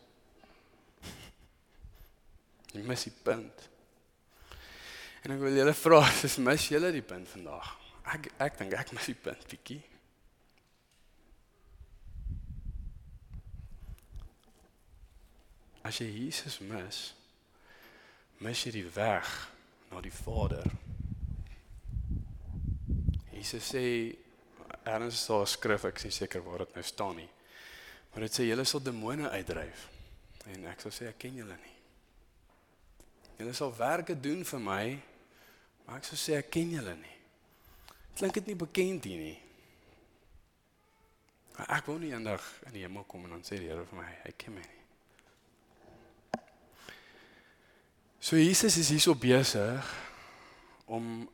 Jy 2.77 2.85
mis 2.87 3.07
die 3.09 3.15
punt. 3.27 3.67
En 5.27 5.35
ek 5.35 5.43
wil 5.43 5.59
julle 5.59 5.75
vra, 5.75 6.01
is 6.29 6.39
mis 6.39 6.69
julle 6.71 6.93
die 6.95 7.03
punt 7.03 7.27
vandag? 7.35 7.73
Ek 8.15 8.31
ek 8.47 8.63
dink 8.63 8.79
ek 8.79 8.95
mis 8.95 9.11
die 9.11 9.19
punt 9.19 9.51
bietjie. 9.51 9.81
As 15.87 15.99
jy 15.99 16.07
Jesus 16.07 16.61
mis, 16.63 17.03
mis 18.43 18.63
jy 18.67 18.75
die 18.79 18.87
weg 18.95 19.35
na 19.91 20.01
die 20.01 20.13
Vader. 20.13 20.67
Jesus 23.33 23.73
sê 23.73 23.85
erns 24.87 25.25
so 25.25 25.41
'n 25.41 25.47
skrif, 25.47 25.85
ek 25.85 26.05
is 26.05 26.17
seker 26.17 26.43
waar 26.43 26.59
dit 26.59 26.75
nou 26.75 26.85
staan 26.85 27.17
nie. 27.17 27.29
Maar 28.13 28.21
dit 28.21 28.33
sê 28.33 28.47
julle 28.49 28.65
sal 28.65 28.81
demone 28.83 29.31
uitdryf. 29.31 29.89
En 30.47 30.67
ek 30.67 30.81
sal 30.81 30.91
sê 30.91 31.09
ek 31.09 31.19
ken 31.19 31.35
julle 31.35 31.57
nie. 31.57 31.75
Julle 33.39 33.53
sal 33.53 33.75
werke 33.77 34.21
doen 34.21 34.45
vir 34.45 34.61
my, 34.61 35.03
maar 35.85 35.97
ek 35.97 36.05
sal 36.05 36.19
sê 36.19 36.39
ek 36.39 36.51
ken 36.51 36.71
julle 36.71 36.95
nie. 36.97 37.17
Klink 38.17 38.35
dit 38.35 38.47
nie 38.47 38.55
bekend 38.57 39.05
hier 39.05 39.21
nie? 39.21 39.41
Maar 41.57 41.77
ek 41.79 41.87
wou 41.87 41.99
nie 41.99 42.13
eendag 42.13 42.45
in 42.67 42.73
die 42.73 42.85
hemel 42.87 43.05
kom 43.05 43.25
en 43.25 43.37
dan 43.37 43.45
sê 43.45 43.59
die 43.61 43.69
Here 43.69 43.85
vir 43.85 43.99
my, 44.01 44.09
hy 44.25 44.33
ken 44.39 44.55
my 44.55 44.65
nie. 44.65 44.86
So 48.27 48.35
Jesus 48.35 48.75
is 48.75 48.89
hierso 48.91 49.15
besig 49.15 49.87
om 50.91 51.29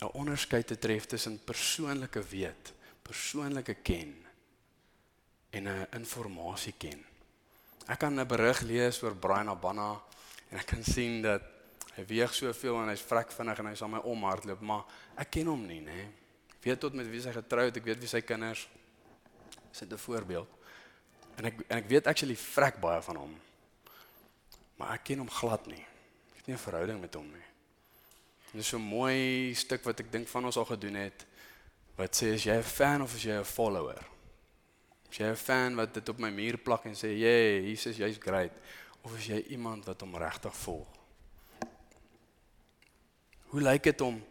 'n 0.00 0.12
onderskeid 0.16 0.66
te 0.66 0.78
tref 0.78 1.04
tussen 1.04 1.44
persoonlike 1.44 2.22
weet, 2.22 2.72
persoonlike 3.02 3.74
ken 3.74 4.14
en 5.50 5.68
'n 5.68 5.86
informasie 5.90 6.72
ken. 6.78 7.04
Ek 7.86 7.98
kan 7.98 8.18
'n 8.18 8.26
berig 8.26 8.60
lees 8.60 9.02
oor 9.02 9.14
Brian 9.14 9.48
Abana 9.48 10.00
en 10.50 10.58
ek 10.58 10.66
kan 10.66 10.84
sien 10.84 11.22
dat 11.22 11.42
hy 11.94 12.04
weeg 12.06 12.34
soveel 12.34 12.80
en 12.80 12.88
hy's 12.88 13.04
vrek 13.04 13.32
vinnig 13.32 13.58
en 13.58 13.66
hy 13.66 13.74
sal 13.74 13.88
my 13.88 13.98
omhardloop, 13.98 14.60
maar 14.60 14.84
ek 15.16 15.30
ken 15.30 15.46
hom 15.46 15.66
nie, 15.66 15.80
nê. 15.80 16.08
Ek 16.48 16.62
weet 16.64 16.80
tot 16.80 16.94
met 16.94 17.06
wie 17.06 17.20
hy 17.20 17.32
getroud, 17.32 17.76
ek 17.76 17.84
weet 17.84 17.98
wie 17.98 18.08
sy 18.08 18.20
kinders. 18.20 18.68
Dis 19.70 19.82
'n 19.82 19.98
voorbeeld. 19.98 20.48
En 21.36 21.44
ek 21.44 21.60
en 21.68 21.76
ek 21.76 21.88
weet 21.88 22.06
actually 22.06 22.36
vrek 22.36 22.80
baie 22.80 23.02
van 23.02 23.16
hom. 23.16 23.40
Maar 24.76 24.94
ek 24.94 25.04
ken 25.04 25.18
hom 25.18 25.30
glad 25.30 25.66
nie. 25.66 25.91
Het 26.42 26.50
nie 26.50 26.56
'n 26.56 26.58
verhouding 26.58 27.00
met 27.00 27.14
hom 27.14 27.30
nie. 27.30 27.46
En 28.50 28.58
dis 28.58 28.68
so 28.68 28.76
'n 28.76 28.82
mooi 28.82 29.54
stuk 29.54 29.84
wat 29.84 30.00
ek 30.00 30.12
dink 30.12 30.28
van 30.28 30.44
ons 30.44 30.56
al 30.56 30.64
gedoen 30.64 30.94
het 30.94 31.26
wat 31.94 32.16
sê 32.16 32.34
as 32.34 32.42
jy 32.44 32.56
'n 32.56 32.62
fan 32.62 33.02
of 33.02 33.14
as 33.14 33.22
jy 33.22 33.38
'n 33.38 33.44
follower. 33.44 33.98
As 35.08 35.16
jy 35.16 35.26
'n 35.30 35.36
fan 35.36 35.76
wat 35.76 35.94
dit 35.94 36.08
op 36.08 36.18
my 36.18 36.30
muur 36.30 36.58
plak 36.58 36.84
en 36.84 36.94
sê, 36.94 37.14
"Jee, 37.14 37.62
Jesus, 37.68 37.96
jy's 37.96 38.18
great." 38.18 38.52
Of 39.02 39.14
as 39.16 39.26
jy 39.26 39.44
iemand 39.48 39.84
wat 39.84 40.00
hom 40.00 40.16
regtig 40.16 40.56
volg. 40.56 40.88
Hoe 43.46 43.60
lyk 43.60 43.82
dit 43.82 44.00
om 44.00 44.24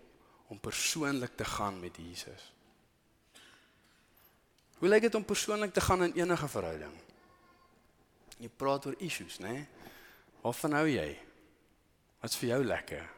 om 0.48 0.60
persoonlik 0.60 1.36
te 1.36 1.46
gaan 1.46 1.80
met 1.80 1.98
Jesus? 1.98 2.54
Hoe 4.78 4.90
lyk 4.90 5.02
dit 5.02 5.16
om 5.16 5.26
persoonlik 5.26 5.74
te 5.74 5.82
gaan 5.82 6.04
in 6.04 6.14
enige 6.14 6.48
verhouding? 6.48 6.94
Jy 8.38 8.50
praat 8.50 8.86
oor 8.86 8.96
issues, 8.98 9.38
né? 9.38 9.52
Nee? 9.52 9.68
Waarvan 10.42 10.72
hou 10.72 10.88
jy? 10.88 11.20
Wat's 12.22 12.38
vir 12.38 12.50
jou 12.50 12.64
lekker? 12.64 13.10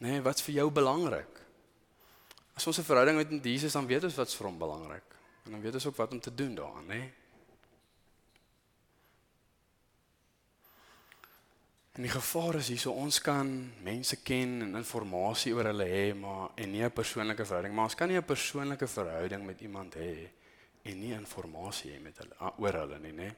Né, 0.00 0.08
nee, 0.08 0.22
wat's 0.22 0.44
vir 0.44 0.54
jou 0.60 0.70
belangrik? 0.70 1.40
As 2.54 2.66
ons 2.66 2.78
'n 2.78 2.84
verhouding 2.84 3.18
het 3.18 3.30
met 3.30 3.44
Jesus, 3.44 3.72
dan 3.72 3.86
weet 3.86 4.04
ons 4.04 4.14
wat's 4.14 4.36
vir 4.36 4.46
hom 4.46 4.58
belangrik. 4.58 5.08
En 5.44 5.52
dan 5.52 5.60
weet 5.60 5.74
ons 5.74 5.86
ook 5.86 5.96
wat 5.96 6.12
om 6.12 6.20
te 6.20 6.34
doen 6.34 6.54
daaraan, 6.54 6.86
né? 6.86 6.98
Nee? 6.98 7.12
En 11.94 12.02
die 12.02 12.10
gevaar 12.10 12.56
is 12.58 12.68
hierso 12.68 12.90
ons 12.90 13.20
kan 13.22 13.72
mense 13.86 14.16
ken 14.26 14.62
en 14.64 14.72
inligting 14.74 15.52
oor 15.54 15.68
hulle 15.70 15.84
hê, 15.86 16.14
maar 16.18 16.50
en 16.54 16.70
nie 16.70 16.82
'n 16.82 16.90
persoonlike 16.90 17.44
verhouding, 17.44 17.74
maar 17.74 17.84
ons 17.84 17.94
kan 17.94 18.08
nie 18.08 18.16
'n 18.16 18.24
persoonlike 18.24 18.86
verhouding 18.86 19.46
met 19.46 19.60
iemand 19.60 19.94
hê 19.94 20.28
en 20.82 21.00
nie 21.00 21.14
inligting 21.14 21.82
hê 21.82 22.00
met 22.02 22.18
hulle 22.18 22.52
oor 22.58 22.72
hulle 22.72 22.98
nie, 22.98 23.12
né? 23.12 23.34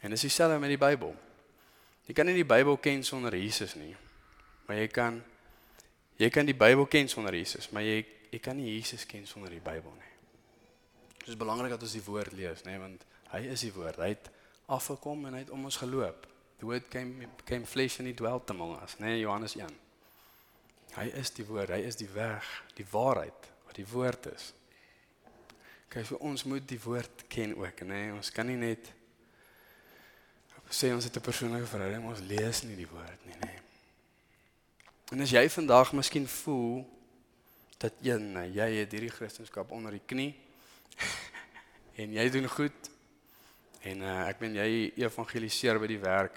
En 0.00 0.10
dis 0.10 0.20
dieselfde 0.20 0.58
met 0.58 0.68
die 0.68 0.78
Bybel. 0.78 1.14
Jy 2.08 2.14
kan 2.16 2.26
nie 2.26 2.38
die 2.38 2.48
Bybel 2.48 2.78
ken 2.82 3.04
sonder 3.04 3.34
Jesus 3.36 3.76
nie. 3.78 3.92
Maar 4.66 4.80
jy 4.80 4.88
kan 4.94 5.20
Jy 6.20 6.28
kan 6.28 6.44
die 6.44 6.56
Bybel 6.56 6.84
ken 6.90 7.08
sonder 7.08 7.32
Jesus, 7.32 7.70
maar 7.72 7.84
jy 7.86 8.02
jy 8.30 8.38
kan 8.44 8.54
nie 8.54 8.74
Jesus 8.76 9.06
ken 9.08 9.24
sonder 9.26 9.50
die 9.50 9.62
Bybel 9.64 9.90
nie. 9.96 10.10
Dit 11.16 11.32
is 11.32 11.38
belangrik 11.40 11.72
dat 11.72 11.82
ons 11.82 11.94
die 11.96 12.04
woord 12.04 12.34
lees, 12.36 12.60
nê, 12.66 12.76
want 12.78 13.06
hy 13.32 13.40
is 13.50 13.64
die 13.64 13.72
woord. 13.74 13.96
Hy 13.98 14.10
het 14.12 14.28
afgekom 14.70 15.24
en 15.26 15.34
hy 15.34 15.40
het 15.46 15.50
om 15.54 15.64
ons 15.66 15.78
geloop. 15.80 16.28
The 16.60 16.68
word 16.68 16.90
came 16.92 17.30
came 17.48 17.66
flesh 17.66 17.98
and 17.98 18.10
he 18.10 18.12
dwelt 18.14 18.52
among 18.52 18.76
us, 18.82 18.98
nê, 19.00 19.16
Johannes 19.22 19.56
1. 19.56 19.72
Hy 20.98 21.06
is 21.22 21.32
die 21.34 21.48
woord, 21.48 21.72
hy 21.72 21.80
is 21.88 21.96
die 21.98 22.10
weg, 22.12 22.46
die 22.76 22.86
waarheid 22.92 23.50
wat 23.64 23.80
die 23.80 23.88
woord 23.88 24.28
is. 24.34 24.52
Kyk, 25.90 26.04
so 26.04 26.20
ons 26.20 26.44
moet 26.46 26.68
die 26.68 26.78
woord 26.84 27.24
ken 27.32 27.56
ook, 27.56 27.80
nê. 27.88 28.10
Ons 28.12 28.30
kan 28.34 28.46
nie 28.46 28.60
net 28.60 28.92
sê 30.70 30.92
ons 30.94 31.04
het 31.04 31.16
'n 31.16 31.20
persoonlike 31.20 31.66
verhouding, 31.66 32.04
ons 32.06 32.20
lees 32.20 32.62
nie 32.62 32.76
die 32.76 32.88
woord 32.88 33.26
nie, 33.26 33.36
nê. 33.42 33.54
En 35.10 35.20
as 35.20 35.30
jy 35.30 35.48
vandag 35.50 35.92
miskien 35.92 36.28
voel 36.28 36.86
dat 37.78 37.92
een 38.02 38.52
jy 38.54 38.68
het 38.78 38.92
hierdie 38.92 39.10
Christendom 39.10 39.66
onder 39.68 39.90
die 39.90 40.06
knie 40.06 40.34
en 42.00 42.12
jy 42.12 42.28
doen 42.30 42.48
goed 42.48 42.90
en 43.82 44.02
uh, 44.02 44.28
ek 44.28 44.40
meen 44.40 44.54
jy 44.54 44.92
evangeliseer 45.00 45.80
by 45.80 45.86
die 45.86 45.98
werk 45.98 46.36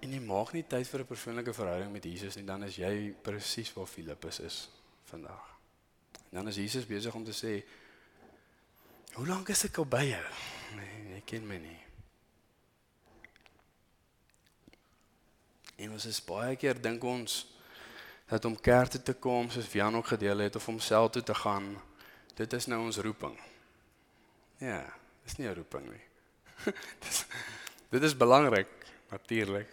en 0.00 0.14
jy 0.14 0.20
maak 0.22 0.54
nie 0.54 0.62
tyd 0.62 0.86
vir 0.86 1.00
'n 1.00 1.10
persoonlike 1.10 1.52
verhouding 1.52 1.92
met 1.92 2.04
Jesus 2.04 2.36
nie, 2.36 2.46
dan 2.46 2.64
is 2.64 2.76
jy 2.76 3.14
presies 3.22 3.72
waar 3.74 3.86
Filippus 3.86 4.40
is 4.40 4.70
vandag. 5.04 5.44
En 6.30 6.38
dan 6.38 6.48
is 6.48 6.56
Jesus 6.56 6.86
besig 6.86 7.14
om 7.14 7.24
te 7.24 7.32
sê 7.34 7.62
Hoe 9.12 9.26
lank 9.26 9.48
is 9.48 9.64
ek 9.64 9.78
al 9.78 9.86
by 9.86 10.04
jou? 10.04 10.26
Nee, 10.76 11.14
jy 11.14 11.22
ken 11.26 11.46
my 11.46 11.56
nie. 11.58 11.87
En 15.78 15.94
ons 15.94 16.06
is 16.10 16.18
baie 16.26 16.56
keer 16.58 16.80
dink 16.82 17.04
ons 17.06 17.44
dat 18.28 18.44
om 18.44 18.56
kerk 18.60 18.90
toe 18.92 19.02
te 19.02 19.14
kom 19.14 19.50
soos 19.50 19.70
Jan 19.72 19.96
ook 19.96 20.10
gedeel 20.12 20.38
het 20.44 20.56
of 20.58 20.68
om 20.68 20.80
self 20.82 21.12
toe 21.14 21.22
te 21.22 21.34
gaan, 21.34 21.76
dit 22.34 22.52
is 22.52 22.66
nou 22.66 22.80
ons 22.84 22.98
roeping. 23.04 23.38
Ja, 24.58 24.82
dis 25.24 25.38
nie 25.38 25.48
'n 25.48 25.54
roeping 25.54 25.86
nie. 25.90 26.04
dis 27.04 27.24
dit 27.90 28.02
is 28.02 28.16
belangrik 28.16 28.68
natuurlik. 29.10 29.68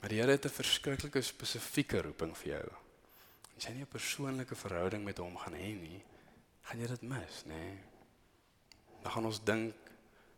Maar 0.00 0.08
die 0.08 0.20
Here 0.20 0.30
het 0.30 0.44
'n 0.44 0.48
verskriklike 0.62 1.20
spesifieke 1.20 2.02
roeping 2.02 2.36
vir 2.36 2.48
jou. 2.52 2.68
As 3.56 3.66
jy 3.66 3.72
nie 3.72 3.82
'n 3.82 3.92
persoonlike 3.92 4.54
verhouding 4.54 5.04
met 5.04 5.18
hom 5.18 5.36
gaan 5.36 5.54
hê 5.54 5.74
nie, 5.74 6.02
gaan 6.62 6.80
jy 6.80 6.86
dit 6.86 7.02
mis, 7.02 7.44
nê? 7.44 7.54
Nee. 7.54 7.78
Dan 9.02 9.12
gaan 9.12 9.26
ons 9.26 9.44
dink 9.44 9.74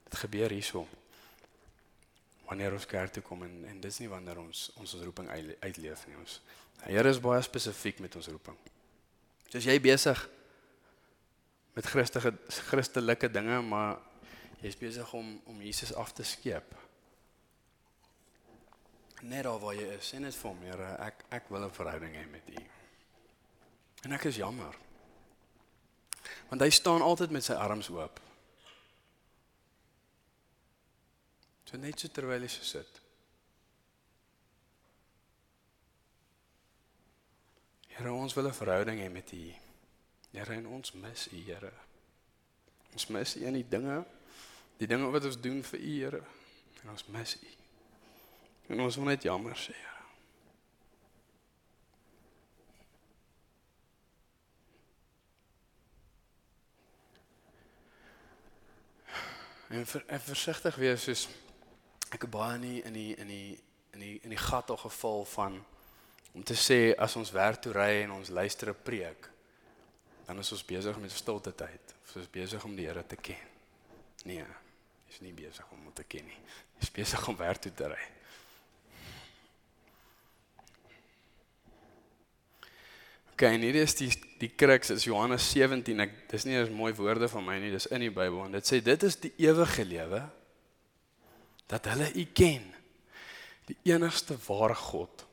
dit 0.05 0.19
gebeur 0.19 0.51
hierso. 0.51 0.89
Wanneer 2.53 2.77
ons 2.77 2.85
kerk 2.85 3.15
toe 3.17 3.23
kom 3.25 3.47
en 3.47 3.65
en 3.71 3.81
dis 3.81 3.99
nie 4.03 4.11
wanneer 4.13 4.37
ons 4.43 4.67
ons 4.77 4.95
ons 4.95 5.05
roeping 5.07 5.31
uitleef 5.33 6.05
nie 6.09 6.19
ons. 6.21 6.39
Die 6.83 6.93
Here 6.93 7.09
is 7.09 7.21
baie 7.23 7.41
spesifiek 7.43 8.03
met 8.05 8.17
ons 8.21 8.29
roeping. 8.29 8.59
So 9.49 9.57
as 9.57 9.69
jy 9.69 9.79
besig 9.81 10.21
met 11.73 11.89
Christelike 11.89 12.35
Christelike 12.69 13.31
dinge, 13.33 13.63
maar 13.65 13.97
jy's 14.61 14.77
besig 14.77 15.15
om 15.17 15.39
om 15.49 15.63
Jesus 15.65 15.95
af 15.97 16.13
te 16.13 16.27
skeep. 16.29 16.77
Net 19.23 19.47
al 19.47 19.61
waar 19.63 19.77
jy 19.79 19.87
is, 19.95 20.09
sê 20.11 20.19
net 20.21 20.35
vir 20.35 20.51
hom, 20.51 20.63
Here, 20.67 20.89
ek 21.07 21.25
ek 21.31 21.49
wil 21.49 21.65
'n 21.65 21.71
verhouding 21.71 22.15
hê 22.15 22.27
met 22.31 22.49
U. 22.51 22.65
En 24.05 24.13
ek 24.13 24.25
is 24.25 24.37
jammer. 24.37 24.77
Want 26.51 26.61
hy 26.61 26.71
staan 26.71 27.03
altyd 27.03 27.31
met 27.31 27.45
sy 27.45 27.55
arms 27.55 27.89
oop. 27.89 28.21
So 31.73 31.79
net 31.81 31.97
so 31.97 32.09
terwyl 32.13 32.43
hy 32.45 32.49
so 32.53 32.61
sit. 32.69 32.99
Here, 37.95 38.13
ons 38.13 38.35
wil 38.37 38.49
'n 38.49 38.53
verhouding 38.53 38.99
hê 39.01 39.09
met 39.09 39.33
U. 39.33 39.55
Here, 40.33 40.53
en 40.53 40.67
ons 40.67 40.93
mis 40.93 41.29
U, 41.33 41.37
Here. 41.37 41.73
Ons 42.93 43.07
mis 43.09 43.37
U 43.37 43.45
in 43.47 43.55
die 43.55 43.69
dinge, 43.69 44.05
die 44.77 44.87
dinge 44.87 45.09
wat 45.11 45.25
ons 45.25 45.41
doen 45.41 45.63
vir 45.63 45.81
U, 45.81 45.95
Here. 45.97 46.23
En 46.83 46.91
ons 46.91 47.07
mis 47.07 47.37
U. 47.43 47.49
En 48.69 48.81
ons 48.81 48.97
wil 48.97 49.05
net 49.05 49.23
jammer 49.23 49.57
sê, 49.57 49.73
Here. 49.73 49.89
En 59.73 59.87
ver, 59.87 60.05
en 60.07 60.21
versigtig 60.21 60.77
wees 60.77 61.03
soos 61.03 61.29
ek 62.13 62.29
baie 62.31 62.59
nie 62.59 62.81
in 62.87 62.93
die 62.93 63.13
in 63.17 63.29
die 63.29 63.59
in 63.93 64.01
die 64.01 64.17
in 64.23 64.31
die 64.31 64.41
gat 64.41 64.71
al 64.71 64.81
geval 64.81 65.25
van 65.25 65.65
om 66.33 66.45
te 66.45 66.57
sê 66.57 66.95
as 66.97 67.17
ons 67.17 67.33
werk 67.33 67.61
toe 67.61 67.73
ry 67.77 68.03
en 68.03 68.17
ons 68.19 68.29
luister 68.29 68.71
'n 68.71 68.83
preek 68.85 69.29
dan 70.27 70.39
is 70.39 70.53
ons 70.53 70.65
besig 70.65 70.99
met 70.99 71.13
stilte 71.13 71.55
tyd 71.55 71.95
of 72.05 72.17
ons 72.17 72.31
besig 72.31 72.65
om 72.65 72.77
die 72.77 72.87
Here 72.87 73.07
te 73.07 73.17
ken. 73.17 73.49
Nee, 74.25 74.45
is 75.11 75.21
nie 75.21 75.33
besig 75.33 75.65
om 75.71 75.79
hom 75.85 75.93
te 75.93 76.05
ken 76.05 76.27
nie. 76.27 76.39
Is 76.81 76.91
besig 76.91 77.29
om 77.29 77.37
werk 77.37 77.61
toe 77.63 77.73
te 77.75 77.89
ry. 77.93 78.03
Okay, 83.33 83.55
en 83.57 83.65
hier 83.65 83.81
is 83.83 83.97
die 83.99 84.11
die 84.43 84.51
crux 84.59 84.91
is 84.91 85.05
Johannes 85.05 85.45
17. 85.51 86.01
Ek 86.05 86.15
dis 86.31 86.45
nie 86.45 86.57
eens 86.59 86.71
mooi 86.75 86.93
woorde 86.95 87.29
van 87.31 87.45
my 87.47 87.59
nie, 87.63 87.71
dis 87.75 87.89
in 87.95 88.03
die 88.05 88.13
Bybel 88.13 88.45
en 88.45 88.57
dit 88.57 88.69
sê 88.69 88.81
dit 88.83 89.09
is 89.09 89.19
die 89.23 89.33
ewige 89.43 89.85
lewe 89.87 90.23
dat 91.73 91.89
hulle 91.89 92.11
U 92.13 92.25
ken. 92.37 92.67
Die 93.71 93.79
enigste 93.89 94.37
ware 94.47 94.77
God 94.77 95.27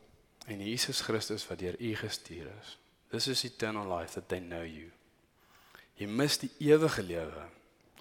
en 0.49 0.61
Jesus 0.63 1.01
Christus 1.05 1.45
wat 1.49 1.59
deur 1.59 1.75
U 1.77 1.95
gestuur 1.99 2.47
is. 2.61 2.77
This 3.11 3.27
is 3.27 3.43
eternal 3.43 3.89
life 3.97 4.13
that 4.13 4.29
they 4.29 4.39
know 4.39 4.63
you. 4.63 4.91
Jy 5.99 6.07
mis 6.07 6.37
die 6.39 6.51
ewige 6.69 7.03
lewe 7.03 7.47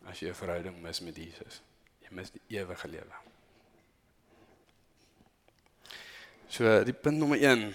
as 0.07 0.21
jy 0.21 0.29
'n 0.31 0.39
verhouding 0.39 0.77
mis 0.83 1.01
met 1.01 1.17
Jesus. 1.17 1.61
Jy 2.05 2.15
mis 2.15 2.31
die 2.31 2.45
ewige 2.61 2.89
lewe. 2.89 3.17
So 6.49 6.85
die 6.85 6.93
punt 6.95 7.19
nommer 7.19 7.41
1. 7.43 7.75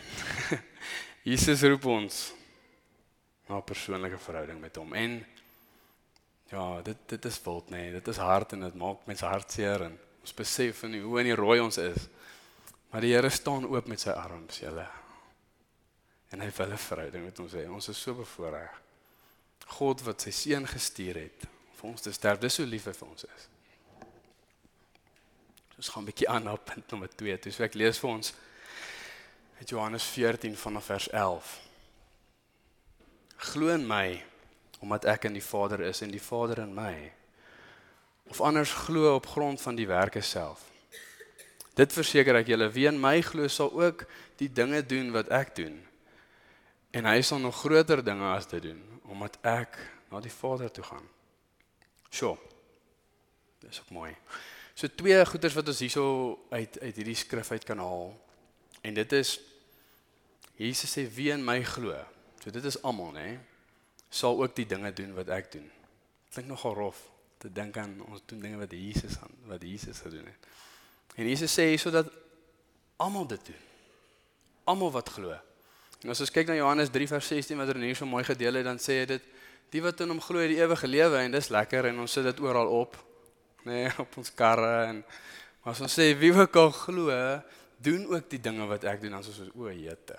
Jesus 1.31 1.61
roep 1.61 1.85
ons 1.85 2.33
na 3.49 3.57
'n 3.57 3.63
persoonlike 3.63 4.17
verhouding 4.17 4.61
met 4.61 4.75
hom 4.75 4.93
en 4.93 5.25
ja, 6.49 6.81
dit 6.81 6.97
dit 7.07 7.25
is 7.25 7.41
wild 7.43 7.69
nê. 7.69 7.77
Nee, 7.77 7.91
dit 7.91 8.07
is 8.07 8.17
hard 8.17 8.53
en 8.53 8.59
dit 8.59 8.73
maak 8.73 9.05
mense 9.05 9.25
hartseer 9.25 9.81
en 9.81 9.99
ons 10.23 10.35
besef 10.37 10.85
en 10.87 10.95
hoe 11.03 11.19
in 11.21 11.31
die 11.31 11.37
rooi 11.37 11.59
ons 11.59 11.77
is. 11.83 12.07
Maar 12.93 13.03
die 13.03 13.13
Here 13.13 13.29
staan 13.33 13.65
oop 13.67 13.87
met 13.91 13.99
sy 13.99 14.13
arms, 14.15 14.61
julle. 14.63 14.85
En 16.31 16.41
hy 16.41 16.49
wil 16.57 16.71
'n 16.71 16.77
verhouding 16.77 17.25
met 17.25 17.39
ons 17.39 17.53
hê. 17.53 17.67
Ons 17.69 17.89
is 17.89 18.01
so 18.01 18.13
bevoorreg. 18.13 18.81
God 19.65 20.01
wat 20.01 20.21
sy 20.21 20.31
seun 20.31 20.67
gestuur 20.67 21.15
het 21.15 21.47
vir 21.75 21.89
ons 21.89 22.01
te 22.01 22.11
sterf. 22.11 22.39
Dis 22.39 22.53
so 22.53 22.63
lief 22.63 22.83
vir 22.83 23.07
ons 23.07 23.23
is. 23.23 23.47
Ons 25.77 25.89
gaan 25.89 26.03
'n 26.03 26.05
bietjie 26.05 26.29
aan 26.29 26.47
op 26.47 26.65
punt 26.65 26.91
nommer 26.91 27.09
2. 27.09 27.37
Dis 27.37 27.59
ek 27.59 27.73
lees 27.73 27.99
vir 27.99 28.09
ons 28.09 28.33
uit 29.59 29.69
Johannes 29.69 30.03
14 30.03 30.55
vanaf 30.57 30.85
vers 30.85 31.09
11. 31.09 31.59
Glo 33.37 33.67
in 33.67 33.87
my 33.87 34.23
omdat 34.79 35.05
ek 35.05 35.23
in 35.25 35.33
die 35.33 35.43
Vader 35.43 35.81
is 35.81 36.01
en 36.01 36.11
die 36.11 36.21
Vader 36.21 36.59
in 36.59 36.73
my. 36.73 37.11
Of 38.29 38.41
anders 38.41 38.73
glo 38.73 39.15
op 39.15 39.27
grond 39.27 39.61
van 39.61 39.75
die 39.75 39.87
werke 39.87 40.21
self. 40.21 40.63
Dit 41.73 41.93
verseker 41.93 42.37
ek 42.37 42.51
julle, 42.53 42.69
wie 42.73 42.85
in 42.89 42.99
my 43.01 43.19
glo 43.25 43.49
sal 43.49 43.71
ook 43.73 44.05
die 44.41 44.49
dinge 44.51 44.83
doen 44.85 45.11
wat 45.13 45.31
ek 45.33 45.55
doen. 45.57 45.79
En 46.93 47.09
hy 47.09 47.21
sal 47.25 47.41
nog 47.41 47.57
groter 47.63 48.03
dinge 48.05 48.33
as 48.33 48.49
dit 48.49 48.69
doen 48.69 48.81
omdat 49.13 49.35
ek 49.45 49.75
na 50.09 50.21
die 50.23 50.31
Vader 50.31 50.71
toe 50.71 50.83
gaan. 50.87 51.05
So. 52.09 52.37
Dis 53.61 53.81
ook 53.83 53.91
mooi. 53.93 54.13
So 54.73 54.87
twee 54.87 55.19
goeters 55.25 55.53
wat 55.53 55.67
ons 55.69 55.81
hierso 55.83 56.05
uit 56.49 56.79
uit 56.79 56.95
hierdie 56.95 57.17
skrif 57.19 57.51
uit 57.51 57.65
kan 57.67 57.81
haal. 57.83 58.13
En 58.81 58.95
dit 58.95 59.15
is 59.19 59.35
Jesus 60.57 60.93
sê 60.93 61.03
wie 61.15 61.31
in 61.33 61.43
my 61.45 61.59
glo. 61.65 61.97
So 62.41 62.53
dit 62.53 62.65
is 62.65 62.79
almal, 62.81 63.13
nê? 63.13 63.27
Sal 64.09 64.39
ook 64.41 64.55
die 64.55 64.67
dinge 64.69 64.93
doen 64.93 65.13
wat 65.17 65.29
ek 65.33 65.51
doen. 65.53 65.69
Klink 66.33 66.49
nogal 66.49 66.77
rof 66.77 67.01
te 67.43 67.51
dink 67.51 67.77
aan 67.77 67.97
ons 68.07 68.23
doen 68.29 68.39
dinge 68.39 68.59
wat 68.61 68.71
Jesus 68.71 69.17
aan 69.19 69.33
wat 69.49 69.63
Jesus 69.67 69.99
gedoen 69.99 70.29
het. 70.29 70.51
En 71.19 71.27
Jesus 71.27 71.51
sê 71.51 71.65
sodat 71.77 72.07
almal 73.03 73.27
dit 73.27 73.49
doen. 73.51 73.63
Almal 74.71 74.93
wat 74.95 75.11
glo. 75.11 75.35
En 76.03 76.13
as 76.13 76.23
ons 76.23 76.31
kyk 76.31 76.47
na 76.47 76.55
Johannes 76.55 76.91
3 76.91 77.09
vers 77.11 77.31
16 77.33 77.59
wat 77.59 77.73
Renier 77.75 77.99
so 77.99 78.07
mooi 78.07 78.23
gedeel 78.27 78.61
het, 78.61 78.67
dan 78.67 78.79
sê 78.79 79.01
hy 79.01 79.09
dit 79.11 79.27
die 79.75 79.81
wat 79.83 79.99
in 80.05 80.13
hom 80.13 80.21
glo 80.23 80.39
het 80.39 80.53
die 80.53 80.61
ewige 80.61 80.87
lewe 80.87 81.19
en 81.19 81.35
dis 81.35 81.51
lekker 81.51 81.89
en 81.89 81.99
ons 82.05 82.15
sit 82.19 82.23
dit 82.27 82.41
oral 82.43 82.71
op. 82.71 82.95
Nê, 83.67 83.83
nee, 83.83 83.93
op 84.03 84.17
ons 84.21 84.33
karre 84.35 84.73
en 84.87 85.03
maar 85.63 85.71
as 85.75 85.83
ons 85.83 85.93
sê 85.95 86.09
wie 86.19 86.33
wil 86.35 86.49
kan 86.51 86.71
glo, 86.75 87.11
doen 87.83 88.07
ook 88.11 88.27
die 88.31 88.41
dinge 88.43 88.67
wat 88.67 88.83
ek 88.87 88.99
doen, 89.03 89.15
dan 89.15 89.23
soos 89.23 89.39
o, 89.55 89.69
jete. 89.71 90.17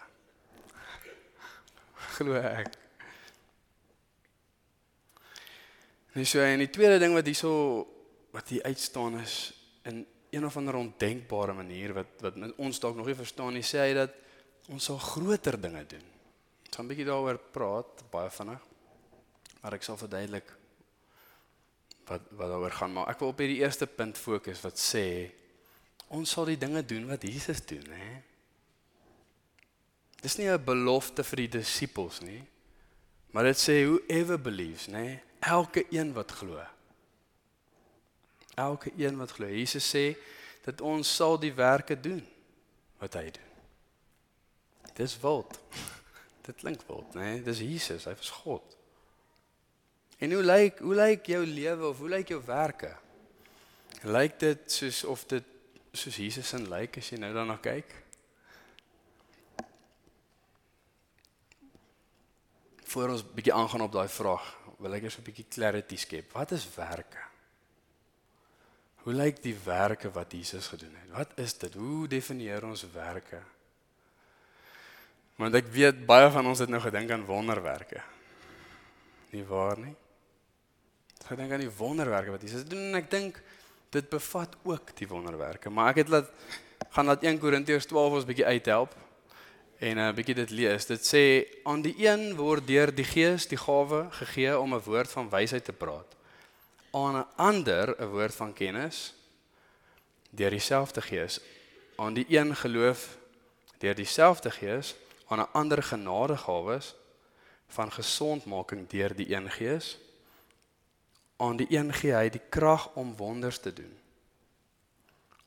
Glo 2.17 2.41
ek. 2.41 2.84
Nee, 6.15 6.25
so 6.25 6.39
en 6.39 6.61
die 6.63 6.71
tweede 6.71 7.01
ding 7.03 7.15
wat 7.17 7.27
hierso 7.27 7.53
wat 8.35 8.51
hier 8.53 8.63
uitstaan 8.63 9.19
is 9.19 9.53
in 9.91 10.05
een 10.31 10.45
of 10.47 10.57
ander 10.57 10.77
ondenkbare 10.79 11.55
manier 11.59 11.95
wat 11.95 12.23
wat 12.23 12.37
ons 12.63 12.79
dalk 12.83 12.97
nog 12.97 13.09
nie 13.11 13.19
verstaan 13.19 13.55
nie, 13.55 13.65
sê 13.67 13.83
hy 13.83 13.97
dat 13.99 14.15
ons 14.71 14.87
sal 14.91 14.99
groter 15.03 15.59
dinge 15.61 15.83
doen. 15.91 16.05
Ek 16.67 16.77
gaan 16.77 16.87
'n 16.87 16.93
bietjie 16.93 17.09
daaroor 17.09 17.39
praat, 17.39 18.05
baie 18.11 18.31
vinnig. 18.31 18.63
Maar 19.63 19.75
ek 19.75 19.83
sal 19.83 19.97
verduidelik 19.97 20.55
wat 22.07 22.23
wat 22.31 22.49
daaroor 22.49 22.77
gaan, 22.79 22.93
maar 22.93 23.11
ek 23.11 23.19
wil 23.19 23.29
op 23.35 23.39
hierdie 23.39 23.63
eerste 23.63 23.87
punt 23.87 24.19
fokus 24.19 24.63
wat 24.63 24.79
sê 24.79 25.33
ons 26.09 26.31
sal 26.31 26.45
die 26.45 26.59
dinge 26.59 26.83
doen 26.85 27.09
wat 27.09 27.23
Jesus 27.23 27.67
doen, 27.67 27.91
hè. 27.91 28.23
Dis 30.23 30.39
nie 30.39 30.49
'n 30.49 30.65
belofte 30.65 31.25
vir 31.25 31.37
die 31.37 31.59
disippels 31.59 32.21
nie. 32.21 32.45
Maar 33.33 33.45
dit 33.45 33.59
sê 33.59 33.83
whoever 33.85 34.39
believes, 34.39 34.87
nê? 34.87 35.21
Elke 35.45 35.87
een 35.91 36.13
wat 36.13 36.31
glo. 36.31 36.61
Elke 38.55 38.93
een 38.97 39.17
wat 39.17 39.31
glo. 39.31 39.47
Jesus 39.47 39.89
sê 39.97 40.15
dat 40.65 40.81
ons 40.81 41.15
sal 41.15 41.39
die 41.39 41.53
werke 41.53 42.01
doen 42.01 42.23
wat 42.99 43.15
hy 43.15 43.29
doen. 43.31 43.51
Dis 44.95 45.19
wild. 45.21 45.59
Dit 46.47 46.57
klink 46.61 46.83
wild, 46.89 47.15
né? 47.15 47.43
Dis 47.45 47.61
Jesus, 47.65 48.05
hy 48.05 48.15
was 48.17 48.31
God. 48.31 48.77
En 50.19 50.33
hoe 50.33 50.43
lyk 50.43 50.79
hoe 50.79 50.95
lyk 50.95 51.27
jou 51.27 51.43
lewe 51.47 51.89
of 51.89 51.99
hoe 51.99 52.09
lyk 52.09 52.31
jou 52.33 52.41
werke? 52.47 52.95
Lyk 54.05 54.39
dit 54.41 54.73
soos 54.73 55.05
of 55.05 55.25
dit 55.27 55.47
soos 55.93 56.17
Jesus 56.17 56.53
in 56.57 56.69
lyk 56.69 56.99
as 57.01 57.09
jy 57.11 57.19
nou 57.21 57.33
daarna 57.35 57.57
kyk? 57.65 57.93
Voor 62.95 63.17
ons 63.17 63.25
bietjie 63.35 63.55
aangaan 63.57 63.87
op 63.89 63.93
daai 63.97 64.09
vraag, 64.13 64.45
wil 64.85 64.99
ek 64.99 65.07
eers 65.09 65.17
'n 65.19 65.25
bietjie 65.25 65.49
clarity 65.49 65.97
skep. 65.97 66.33
Wat 66.33 66.53
is 66.53 66.69
werke? 66.77 67.23
Hoe 69.05 69.13
lyk 69.13 69.43
die 69.43 69.57
werke 69.65 70.11
wat 70.13 70.33
Jesus 70.33 70.69
gedoen 70.69 70.95
het? 70.97 71.11
Wat 71.11 71.39
is 71.39 71.57
dit? 71.59 71.75
Hoe 71.75 72.09
definieer 72.09 72.65
ons 72.65 72.85
werke? 72.93 73.43
Want 75.37 75.55
ek 75.55 75.67
weet 75.67 76.07
baie 76.07 76.31
van 76.31 76.47
ons 76.47 76.59
het 76.59 76.69
nou 76.69 76.81
gedink 76.81 77.11
aan 77.11 77.25
wonderwerke. 77.25 78.03
Nie 79.31 79.45
waar 79.45 79.79
nie? 79.79 79.97
Ek 81.25 81.37
dink 81.37 81.53
aan 81.53 81.65
die 81.65 81.77
wonderwerke 81.77 82.31
wat 82.31 82.43
Jesus 82.43 82.65
doen 82.65 82.93
en 82.93 82.95
ek 83.01 83.11
dink 83.11 83.43
dit 83.91 84.09
bevat 84.09 84.57
ook 84.63 84.97
die 84.97 85.09
wonderwerke, 85.09 85.71
maar 85.71 85.91
ek 85.91 86.05
het 86.05 86.09
laat 86.09 86.31
gaan 86.91 87.07
laat 87.07 87.23
1 87.23 87.39
Korintiërs 87.39 87.87
12 87.87 88.13
ons 88.13 88.27
bietjie 88.29 88.47
uithelp 88.47 88.95
en 89.85 89.97
'n 89.97 90.09
uh, 90.09 90.15
bietjie 90.15 90.35
dit 90.35 90.51
lees. 90.51 90.87
Dit 90.87 91.05
sê 91.05 91.25
aan 91.63 91.83
die 91.83 91.95
een 92.07 92.37
word 92.37 92.67
deur 92.67 92.95
die 92.95 93.05
Gees 93.05 93.45
die 93.49 93.59
gawe 93.61 94.07
gegee 94.11 94.59
om 94.59 94.75
'n 94.75 94.83
woord 94.85 95.11
van 95.13 95.29
wysheid 95.29 95.65
te 95.65 95.73
praat. 95.73 96.17
Aan 96.91 97.17
'n 97.17 97.27
ander 97.37 97.95
'n 98.01 98.09
woord 98.09 98.35
van 98.35 98.53
kennis 98.53 99.15
deur 100.31 100.51
dieselfde 100.51 101.03
Gees. 101.03 101.41
Aan 101.97 102.15
die 102.15 102.27
een 102.29 102.57
geloof 102.57 103.19
deur 103.79 103.95
dieselfde 103.95 104.51
Gees, 104.51 104.95
aan 105.29 105.39
'n 105.39 105.53
ander 105.53 105.83
genadegawes 105.83 106.95
van 107.67 107.93
gesondmaking 107.93 108.89
deur 108.89 109.17
die 109.17 109.35
een 109.37 109.51
Gees. 109.51 109.99
Aan 111.37 111.57
die 111.57 111.67
een 111.69 111.93
gee 111.93 112.13
hy 112.13 112.31
die 112.31 112.47
krag 112.49 112.95
om 112.95 113.17
wonders 113.17 113.59
te 113.59 113.73
doen. 113.73 113.99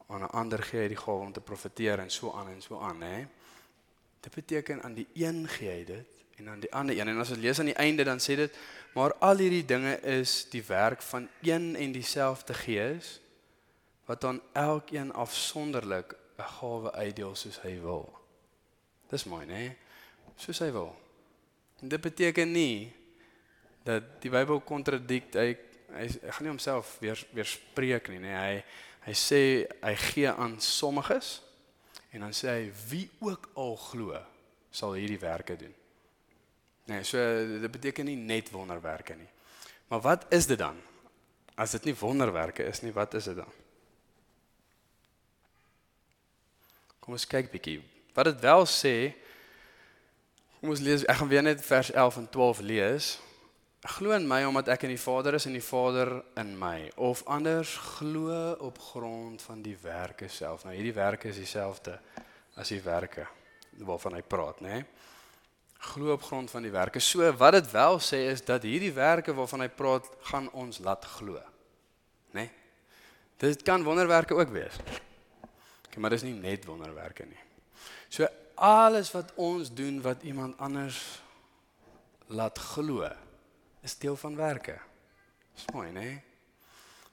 Aan 0.07 0.21
'n 0.21 0.29
ander 0.31 0.63
gee 0.63 0.81
hy 0.81 0.87
die 0.87 1.03
gawe 1.05 1.19
om 1.25 1.33
te 1.33 1.41
profeteer 1.41 1.99
en 1.99 2.09
so 2.09 2.31
aan 2.31 2.49
en 2.49 2.61
so 2.61 2.79
aan, 2.79 3.01
hè. 3.01 3.27
Dit 4.27 4.35
beteken 4.35 4.83
aan 4.83 4.93
die 4.93 5.07
een 5.13 5.47
gee 5.47 5.69
hy 5.69 5.83
dit 5.87 6.23
en 6.35 6.49
aan 6.49 6.59
die 6.59 6.73
ander 6.75 6.97
een. 6.97 7.07
En 7.07 7.19
as 7.21 7.29
jy 7.31 7.37
lees 7.39 7.59
aan 7.59 7.69
die 7.69 7.77
einde 7.79 8.03
dan 8.03 8.19
sê 8.19 8.35
dit 8.35 8.57
maar 8.91 9.13
al 9.23 9.39
hierdie 9.39 9.63
dinge 9.63 9.93
is 10.03 10.49
die 10.51 10.63
werk 10.67 11.01
van 11.01 11.29
een 11.47 11.75
en 11.79 11.93
dieselfde 11.95 12.53
Gees 12.53 13.21
wat 14.09 14.25
aan 14.27 14.41
elkeen 14.51 15.13
afsonderlik 15.13 16.11
'n 16.37 16.49
gawe 16.59 16.91
uitdeel 16.91 17.35
soos 17.35 17.61
hy 17.61 17.79
wil. 17.79 18.11
Dis 19.09 19.23
mooi, 19.23 19.45
né? 19.45 19.75
Soos 20.35 20.59
hy 20.59 20.71
wil. 20.71 20.91
En 21.79 21.87
dit 21.87 22.01
beteken 22.01 22.51
nie 22.51 22.91
dat 23.83 24.03
die 24.21 24.29
Bybel 24.31 24.59
kontradik 24.59 25.33
hy 25.33 25.55
hy, 25.95 26.03
hy 26.03 26.31
gaan 26.31 26.43
nie 26.43 26.51
homself 26.51 26.97
weer 26.99 27.27
weer 27.31 27.47
spreek 27.47 28.09
nie, 28.09 28.19
né? 28.19 28.35
Hy 28.35 28.63
hy 29.07 29.13
sê 29.13 29.67
hy 29.81 29.95
gee 29.95 30.31
aan 30.31 30.59
sommiges 30.59 31.46
En 32.17 32.25
dan 32.25 32.33
sê 32.33 32.49
hy 32.49 32.69
wie 32.89 33.05
ook 33.21 33.51
al 33.61 33.75
glo 33.77 34.17
sal 34.73 34.95
hierdie 34.97 35.19
werke 35.21 35.53
doen. 35.57 35.73
Nee, 36.89 37.03
so 37.05 37.21
dit 37.61 37.71
beteken 37.71 38.07
nie 38.09 38.17
net 38.17 38.49
wonderwerke 38.49 39.13
nie. 39.15 39.29
Maar 39.91 40.01
wat 40.01 40.25
is 40.33 40.47
dit 40.49 40.57
dan? 40.57 40.79
As 41.55 41.75
dit 41.75 41.85
nie 41.89 41.95
wonderwerke 41.99 42.65
is 42.65 42.81
nie, 42.81 42.93
wat 42.95 43.13
is 43.13 43.29
dit 43.29 43.37
dan? 43.37 43.53
Kom 47.03 47.13
ons 47.13 47.27
kyk 47.29 47.51
bietjie. 47.53 47.79
Wat 48.17 48.31
dit 48.31 48.41
wel 48.41 48.65
sê, 48.71 48.95
kom 50.57 50.73
ons 50.73 50.81
lees, 50.81 51.05
ek 51.05 51.21
gaan 51.21 51.31
weer 51.31 51.45
net 51.45 51.61
vers 51.65 51.93
11 51.93 52.21
en 52.23 52.29
12 52.33 52.63
lees. 52.65 53.11
Glo 53.85 54.11
in 54.15 54.25
my 54.25 54.41
omdat 54.47 54.71
ek 54.73 54.87
in 54.87 54.95
die 54.95 55.01
Vader 55.01 55.35
is 55.37 55.45
en 55.45 55.53
die 55.53 55.63
Vader 55.63 56.15
in 56.41 56.55
my. 56.57 56.87
Of 56.97 57.21
anders 57.29 57.75
glo 57.97 58.55
op 58.65 58.79
grond 58.81 59.41
van 59.41 59.61
die 59.61 59.77
werke 59.81 60.27
self. 60.33 60.63
Nou 60.65 60.73
hierdie 60.73 60.95
werke 60.95 61.29
is 61.29 61.37
dieselfde 61.37 61.99
as 62.57 62.71
die 62.73 62.81
werke 62.81 63.27
waarvan 63.85 64.17
hy 64.17 64.23
praat, 64.25 64.63
né? 64.65 64.79
Glo 65.93 66.15
op 66.15 66.23
grond 66.25 66.49
van 66.49 66.65
die 66.65 66.73
werke. 66.73 66.99
So 66.99 67.21
wat 67.37 67.53
dit 67.53 67.69
wel 67.71 67.99
sê 68.01 68.23
is 68.31 68.41
dat 68.41 68.65
hierdie 68.65 68.95
werke 68.95 69.35
waarvan 69.37 69.61
hy 69.61 69.69
praat 69.69 70.09
gaan 70.31 70.49
ons 70.57 70.81
laat 70.81 71.05
glo. 71.19 71.37
Né? 72.33 72.47
Dit 73.37 73.61
kan 73.61 73.85
wonderwerke 73.85 74.33
ook 74.33 74.49
wees. 74.55 74.81
Okay, 75.85 76.01
maar 76.01 76.15
dis 76.17 76.25
nie 76.25 76.33
net 76.33 76.65
wonderwerke 76.65 77.29
nie. 77.29 77.45
So 78.09 78.25
alles 78.57 79.13
wat 79.13 79.35
ons 79.37 79.69
doen 79.69 80.01
wat 80.01 80.25
iemand 80.25 80.57
anders 80.57 80.97
laat 82.33 82.57
glo 82.73 83.05
is 83.87 83.97
deel 83.97 84.15
van 84.19 84.35
werke. 84.35 84.75
Dis 85.55 85.65
mooi, 85.73 85.91
né? 85.91 86.09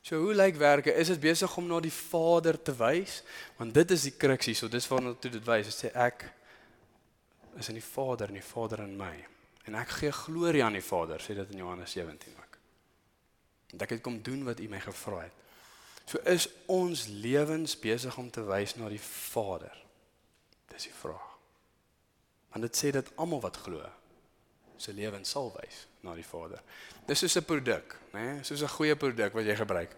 So 0.05 0.19
hoe 0.21 0.35
lyk 0.35 0.59
werke? 0.61 0.93
Is 0.93 1.09
dit 1.09 1.21
besig 1.21 1.57
om 1.57 1.69
na 1.71 1.79
die 1.81 1.93
Vader 1.93 2.59
te 2.61 2.75
wys? 2.77 3.23
Want 3.57 3.75
dit 3.75 3.95
is 3.95 4.09
die 4.11 4.17
kruksie, 4.21 4.57
so 4.59 4.69
dis 4.69 4.89
waarna 4.91 5.15
toe 5.17 5.31
dit 5.33 5.45
wys. 5.47 5.71
Dit 5.71 5.79
sê 5.79 5.93
ek 5.97 6.27
is 7.61 7.71
in 7.71 7.79
die 7.79 7.87
Vader 7.87 8.29
en 8.29 8.37
die 8.37 8.45
Vader 8.45 8.83
in 8.85 8.99
my. 8.99 9.15
En 9.65 9.79
ek 9.81 9.95
gee 10.01 10.13
glorie 10.13 10.65
aan 10.65 10.77
die 10.77 10.85
Vader, 10.85 11.23
sê 11.23 11.39
dit 11.39 11.55
in 11.55 11.63
Johannes 11.63 11.95
17 11.97 12.35
ook. 12.43 12.59
Want 13.71 13.87
ek 13.87 13.97
het 13.97 14.05
kom 14.05 14.19
doen 14.27 14.45
wat 14.45 14.61
U 14.61 14.69
my 14.69 14.83
gevra 14.83 15.23
het. 15.23 15.41
So 16.05 16.21
is 16.29 16.51
ons 16.69 17.07
lewens 17.09 17.79
besig 17.81 18.19
om 18.21 18.29
te 18.29 18.45
wys 18.45 18.77
na 18.77 18.91
die 18.93 19.01
Vader. 19.01 19.73
Dis 20.75 20.91
die 20.91 20.99
vraag. 20.99 21.31
Want 22.53 22.69
dit 22.69 22.77
sê 22.77 22.93
dat 22.93 23.09
almal 23.17 23.41
wat 23.47 23.57
glo, 23.65 23.89
se 24.77 24.93
lewens 24.93 25.33
sal 25.33 25.49
wys 25.57 25.87
na 26.05 26.15
die 26.15 26.27
Vader. 26.27 26.61
Dis 27.07 27.19
soos 27.19 27.37
'n 27.37 27.45
produk, 27.45 27.97
né? 28.13 28.21
Nee? 28.21 28.45
Soos 28.45 28.63
'n 28.63 28.69
goeie 28.69 28.97
produk 28.97 29.33
wat 29.33 29.45
jy 29.45 29.57
gebruik. 29.57 29.97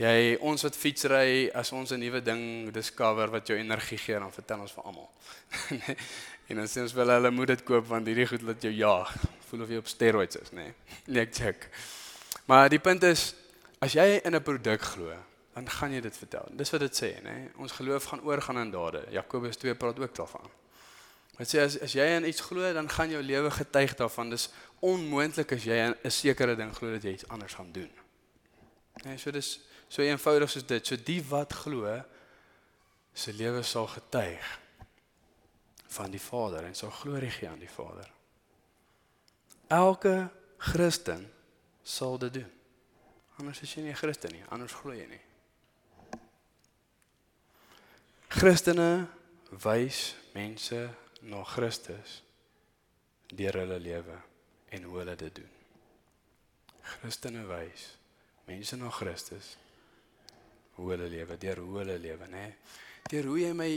Jy 0.00 0.38
ons 0.40 0.62
wat 0.62 0.76
fietsry, 0.76 1.50
as 1.52 1.72
ons 1.72 1.90
'n 1.92 2.00
nuwe 2.00 2.22
ding 2.22 2.72
discover 2.72 3.30
wat 3.30 3.46
jou 3.46 3.58
energie 3.58 3.98
gee, 3.98 4.18
dan 4.18 4.32
vertel 4.32 4.60
ons 4.60 4.72
vir 4.72 4.84
almal. 4.84 5.10
en 6.48 6.56
dan 6.56 6.66
sê 6.66 6.80
ons 6.80 6.92
wel 6.92 7.08
hulle 7.08 7.30
moet 7.30 7.48
dit 7.48 7.64
koop 7.64 7.86
want 7.86 8.06
hierdie 8.06 8.26
goed 8.26 8.42
laat 8.42 8.62
jou 8.62 8.72
jaag. 8.72 9.12
Voel 9.48 9.62
of 9.62 9.68
jy 9.68 9.76
op 9.76 9.88
steroids 9.88 10.36
is, 10.36 10.50
né? 10.52 10.72
Nee. 11.06 11.22
ek 11.22 11.34
check. 11.34 11.68
Maar 12.46 12.68
die 12.68 12.78
punt 12.78 13.02
is 13.02 13.34
as 13.80 13.92
jy 13.92 14.20
in 14.24 14.34
'n 14.34 14.42
produk 14.42 14.80
glo, 14.80 15.12
dan 15.54 15.68
gaan 15.68 15.92
jy 15.92 16.00
dit 16.00 16.16
vertel. 16.16 16.48
Dis 16.52 16.70
wat 16.70 16.80
dit 16.80 16.94
sê, 17.02 17.20
né? 17.22 17.34
Nee? 17.34 17.50
Ons 17.56 17.72
geloof 17.72 18.04
gaan 18.04 18.22
oorgaan 18.22 18.58
in 18.58 18.70
dade. 18.70 19.04
Jakobus 19.10 19.56
2 19.56 19.74
praat 19.74 19.98
ook 19.98 20.14
daarvan. 20.14 20.48
Dit 21.40 21.48
sê 21.48 21.62
as 21.64 21.78
as 21.80 21.94
jy 21.96 22.04
aan 22.04 22.26
iets 22.28 22.42
glo, 22.44 22.72
dan 22.76 22.88
gaan 22.88 23.08
jou 23.08 23.22
lewe 23.24 23.50
getuig 23.50 23.94
daarvan. 23.96 24.28
Dis 24.30 24.50
onmoontlik 24.84 25.54
as 25.56 25.64
jy 25.64 25.78
'n 25.88 26.10
sekere 26.10 26.56
ding 26.56 26.74
glo 26.76 26.92
dat 26.92 27.02
jy 27.02 27.12
iets 27.16 27.28
anders 27.28 27.54
gaan 27.54 27.72
doen. 27.72 27.90
Nee, 29.04 29.16
so 29.16 29.30
dis 29.30 29.60
so 29.88 30.02
eenvoudig 30.02 30.50
soos 30.50 30.66
dit. 30.66 30.86
So 30.86 30.96
die 30.96 31.22
wat 31.24 31.52
glo, 31.52 32.04
se 33.12 33.32
lewe 33.32 33.62
sal 33.62 33.86
getuig 33.86 34.58
van 35.88 36.10
die 36.10 36.20
Vader 36.20 36.64
en 36.64 36.74
sal 36.74 36.90
glorie 36.90 37.30
gee 37.30 37.48
aan 37.48 37.58
die 37.58 37.70
Vader. 37.70 38.10
Elke 39.68 40.28
Christen 40.58 41.32
sal 41.82 42.18
dit 42.18 42.34
doen. 42.34 42.52
Anders 43.36 43.60
is 43.60 43.74
jy 43.74 43.82
nie 43.82 43.92
'n 43.92 43.96
Christen 43.96 44.32
nie, 44.32 44.44
anders 44.48 44.72
glo 44.72 44.92
jy 44.92 45.06
nie. 45.06 45.20
Christene 48.28 49.08
wys 49.50 50.14
mense 50.32 50.90
na 51.28 51.42
Christus 51.44 52.20
deur 53.30 53.60
hulle 53.60 53.78
lewe 53.78 54.16
en 54.74 54.86
hoe 54.88 54.98
hulle 54.98 55.16
dit 55.16 55.34
doen. 55.34 55.56
Christene 57.00 57.44
wys 57.46 57.90
mense 58.48 58.76
na 58.76 58.90
Christus 58.90 59.54
hoe 60.74 60.88
hulle 60.94 61.08
lewe, 61.12 61.36
deur 61.38 61.60
hoe 61.62 61.78
hulle 61.82 61.98
lewe, 62.00 62.26
nê? 62.32 62.46
Deur 63.10 63.28
hoe 63.30 63.38
jy 63.40 63.52
my 63.56 63.70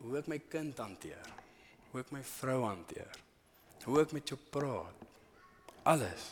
hoe 0.00 0.16
ek 0.20 0.30
my 0.32 0.38
kind 0.52 0.78
hanteer, 0.80 1.26
hoe 1.90 2.00
ek 2.00 2.12
my 2.14 2.22
vrou 2.24 2.60
hanteer, 2.64 3.18
hoe 3.84 3.98
ek 4.02 4.14
met 4.16 4.32
jou 4.32 4.38
praat. 4.52 5.04
Alles. 5.88 6.30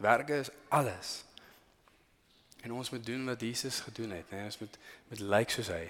Werke 0.00 0.40
is 0.44 0.50
alles. 0.72 1.22
En 2.64 2.74
ons 2.74 2.90
moet 2.90 3.04
doen 3.04 3.24
wat 3.28 3.42
Jesus 3.42 3.80
gedoen 3.86 4.12
het, 4.16 4.30
nê? 4.32 4.44
Ons 4.48 4.60
moet 4.62 4.78
met 5.10 5.20
lyk 5.20 5.32
like 5.32 5.56
soos 5.56 5.72
hy. 5.72 5.84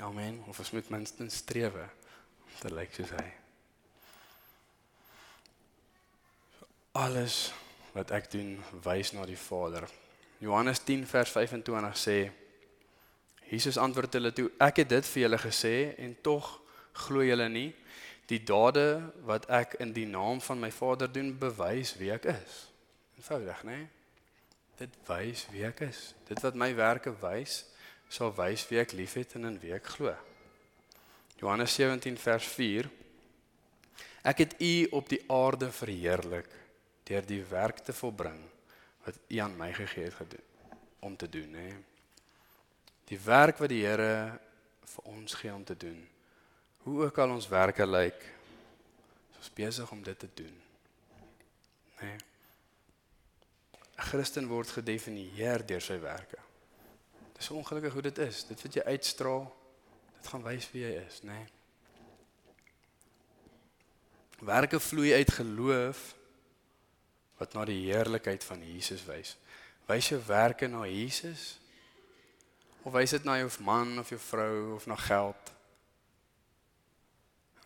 Amen. 0.00 0.40
Of 0.48 0.62
ons 0.62 0.72
moet 0.76 0.90
minstens 0.92 1.42
strewe 1.42 1.88
te 2.58 2.74
lyk 2.74 2.94
soos 2.94 3.14
hy. 3.14 3.28
alles 6.92 7.52
wat 7.94 8.10
ek 8.14 8.30
doen 8.30 8.56
wys 8.84 9.12
na 9.14 9.24
die 9.26 9.38
Vader. 9.38 9.86
Johannes 10.42 10.82
10 10.84 11.06
vers 11.06 11.30
25 11.30 11.98
sê 11.98 12.18
Jesus 13.50 13.78
antwoord 13.78 14.14
hulle 14.14 14.32
toe 14.34 14.48
ek 14.62 14.82
het 14.82 14.90
dit 14.90 15.06
vir 15.12 15.22
julle 15.24 15.38
gesê 15.42 15.74
en 15.98 16.14
tog 16.22 16.48
glo 17.06 17.22
julle 17.26 17.48
nie 17.50 17.70
die 18.30 18.40
dade 18.46 19.02
wat 19.26 19.48
ek 19.50 19.74
in 19.82 19.94
die 19.94 20.06
naam 20.06 20.40
van 20.42 20.60
my 20.62 20.70
Vader 20.70 21.10
doen 21.10 21.32
bewys 21.38 21.96
wie 21.98 22.12
ek 22.14 22.28
is. 22.30 22.60
Eenvoudig, 23.18 23.64
né? 23.66 23.76
Nee? 23.76 23.88
Dit 24.80 24.94
wys 25.08 25.44
wie 25.52 25.64
ek 25.66 25.82
is. 25.84 26.14
Dit 26.28 26.40
wat 26.40 26.54
my 26.56 26.70
werke 26.78 27.10
wys, 27.20 27.64
sal 28.08 28.30
wys 28.38 28.62
wie 28.70 28.78
ek 28.80 28.94
liefhet 28.96 29.34
en 29.36 29.50
in 29.50 29.58
wie 29.60 29.74
ek 29.76 29.90
glo. 29.96 30.14
Johannes 31.40 31.74
17 31.74 32.18
vers 32.20 32.46
4 32.52 32.90
Ek 34.28 34.42
het 34.42 34.54
u 34.60 34.86
op 34.92 35.08
die 35.08 35.22
aarde 35.32 35.70
verheerlik 35.72 36.50
deur 37.08 37.24
die 37.26 37.40
werk 37.48 37.80
te 37.80 37.94
volbring 37.96 38.42
wat 39.06 39.16
u 39.28 39.38
aan 39.40 39.56
my 39.56 39.70
gegee 39.72 40.04
het 40.04 40.18
gedoen 40.18 40.44
om 41.00 41.16
te 41.16 41.28
doen, 41.28 41.54
hè. 41.54 41.70
Die 43.08 43.18
werk 43.24 43.56
wat 43.58 43.72
die 43.72 43.80
Here 43.86 44.36
vir 44.84 45.06
ons 45.08 45.34
gee 45.34 45.52
om 45.54 45.64
te 45.64 45.76
doen. 45.76 46.02
Hoe 46.84 47.06
ook 47.06 47.18
al 47.18 47.32
ons 47.32 47.48
werke 47.48 47.86
lyk, 47.86 48.20
is 49.32 49.38
ons 49.40 49.54
besig 49.56 49.90
om 49.90 50.02
dit 50.04 50.18
te 50.18 50.28
doen. 50.34 50.52
Nee. 52.00 52.18
'n 53.96 54.08
Christen 54.12 54.46
word 54.48 54.68
gedefinieer 54.76 55.66
deur 55.66 55.80
sy 55.80 55.98
werke. 56.00 56.38
Dis 57.36 57.50
ongelukkig 57.50 57.92
hoe 57.92 58.02
dit 58.02 58.18
is. 58.18 58.44
Dit 58.44 58.62
wat 58.62 58.74
jy 58.74 58.82
uitstraal, 58.84 59.48
dit 60.20 60.28
gaan 60.28 60.44
wys 60.44 60.68
wie 60.74 60.84
jy 60.84 60.92
is, 61.00 61.22
né? 61.24 61.32
Nee. 61.32 61.46
Werke 64.44 64.80
vloei 64.80 65.12
uit 65.16 65.30
geloof 65.36 66.14
wat 67.40 67.56
na 67.56 67.64
die 67.68 67.88
heerlikheid 67.88 68.44
van 68.44 68.60
Jesus 68.64 69.02
wys. 69.08 69.34
Wys 69.88 70.10
jou 70.12 70.20
werke 70.26 70.68
na 70.68 70.84
Jesus? 70.88 71.58
Of 72.84 72.92
wys 72.96 73.12
dit 73.16 73.24
na 73.28 73.36
jou 73.40 73.48
man 73.64 73.98
of 74.00 74.12
jou 74.12 74.20
vrou 74.20 74.76
of 74.76 74.86
na 74.88 74.96
geld? 74.96 75.52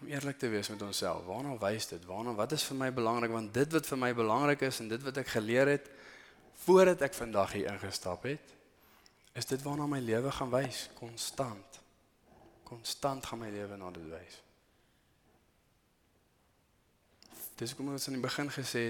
Om 0.00 0.10
eerlik 0.10 0.38
te 0.38 0.50
wees 0.50 0.70
met 0.70 0.82
onsself, 0.82 1.22
waarna 1.26 1.54
wys 1.62 1.86
dit? 1.90 2.02
Waarna 2.06 2.34
wat 2.38 2.54
is 2.54 2.66
vir 2.66 2.78
my 2.78 2.90
belangrik? 2.94 3.34
Want 3.34 3.54
dit 3.54 3.78
wat 3.78 3.86
vir 3.86 4.02
my 4.02 4.10
belangrik 4.14 4.66
is 4.66 4.82
en 4.82 4.90
dit 4.90 5.06
wat 5.06 5.22
ek 5.22 5.30
geleer 5.36 5.70
het 5.76 5.90
voordat 6.64 7.02
ek 7.06 7.14
vandag 7.14 7.54
hier 7.54 7.70
ingestap 7.70 8.26
het, 8.26 8.52
is 9.34 9.46
dit 9.46 9.62
waarna 9.62 9.86
my 9.90 10.02
lewe 10.02 10.30
gaan 10.34 10.50
wys 10.54 10.88
konstant. 10.98 11.83
Konstant 12.64 13.26
gaan 13.26 13.40
my 13.42 13.50
lewe 13.52 13.76
na 13.76 13.90
dit 13.94 14.08
wys. 14.08 14.40
Dis 17.60 17.74
kom 17.76 17.92
ons 17.92 18.08
aan 18.08 18.16
die 18.16 18.24
begin 18.24 18.50
gesê 18.50 18.88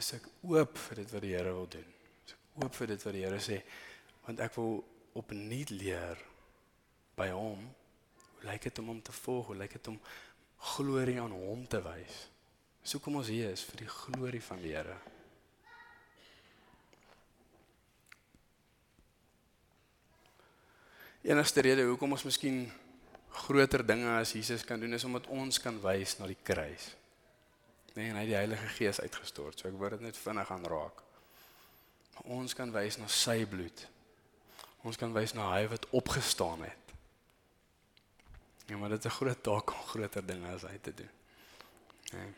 is 0.00 0.08
ek 0.16 0.26
oop 0.48 0.78
vir 0.88 1.02
dit 1.02 1.12
wat 1.14 1.22
die 1.22 1.34
Here 1.36 1.52
wil 1.54 1.68
doen. 1.70 1.86
Is 2.26 2.34
ek 2.34 2.64
oop 2.64 2.74
vir 2.80 2.92
dit 2.94 3.06
wat 3.06 3.16
die 3.16 3.24
Here 3.26 3.40
sê 3.42 3.60
want 4.22 4.42
ek 4.42 4.56
wil 4.56 4.80
opnuut 5.18 5.70
leer 5.74 6.18
by 7.18 7.28
hom. 7.34 7.62
Hoe 8.32 8.50
lyk 8.50 8.68
dit 8.68 8.82
om 8.82 8.92
hom 8.94 9.00
te 9.04 9.14
volg? 9.14 9.50
Hoe 9.50 9.58
lyk 9.60 9.76
dit 9.78 9.90
om 9.92 9.98
glorie 10.72 11.18
aan 11.20 11.34
hom 11.34 11.66
te 11.66 11.82
wys? 11.84 12.26
So 12.82 12.98
kom 12.98 13.20
ons 13.20 13.30
hier 13.30 13.52
is 13.54 13.62
vir 13.66 13.84
die 13.84 13.90
glorie 13.90 14.42
van 14.42 14.62
die 14.62 14.74
Here. 14.74 14.96
Enigste 21.22 21.62
rede 21.62 21.84
hoekom 21.86 22.16
ons 22.16 22.24
miskien 22.26 22.64
groter 23.32 23.86
dinge 23.86 24.18
as 24.18 24.32
Jesus 24.32 24.64
kan 24.64 24.80
doen 24.80 24.92
is 24.92 25.04
omdat 25.04 25.26
ons 25.26 25.60
kan 25.60 25.78
wys 25.82 26.18
na 26.18 26.26
die 26.26 26.38
kruis. 26.42 26.92
Nee, 27.94 28.08
en 28.08 28.16
hy 28.16 28.24
het 28.24 28.30
die 28.30 28.38
Heilige 28.38 28.68
Gees 28.76 29.00
uitgestort. 29.00 29.58
So 29.58 29.68
ek 29.68 29.78
word 29.80 29.98
dit 29.98 30.06
net 30.08 30.20
vinnig 30.20 30.52
aan 30.52 30.68
raak. 30.68 31.02
Maar 32.14 32.36
ons 32.38 32.54
kan 32.56 32.72
wys 32.72 32.98
na 33.00 33.08
sy 33.12 33.42
bloed. 33.48 33.86
Ons 34.88 34.98
kan 35.00 35.12
wys 35.14 35.34
na 35.36 35.50
hy 35.52 35.66
wat 35.70 35.88
opgestaan 35.96 36.64
het. 36.64 36.94
Ja, 38.70 38.76
maar 38.76 38.88
dit 38.94 39.04
is 39.04 39.12
'n 39.12 39.16
groot 39.16 39.42
taak 39.42 39.72
om 39.72 39.88
groter 39.92 40.26
dinge 40.26 40.48
as 40.48 40.62
hy 40.62 40.78
te 40.80 40.94
doen. 40.94 41.10
Nee. 42.12 42.32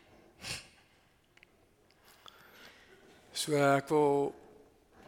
So 3.32 3.52
ek 3.52 3.88
wil 3.88 4.34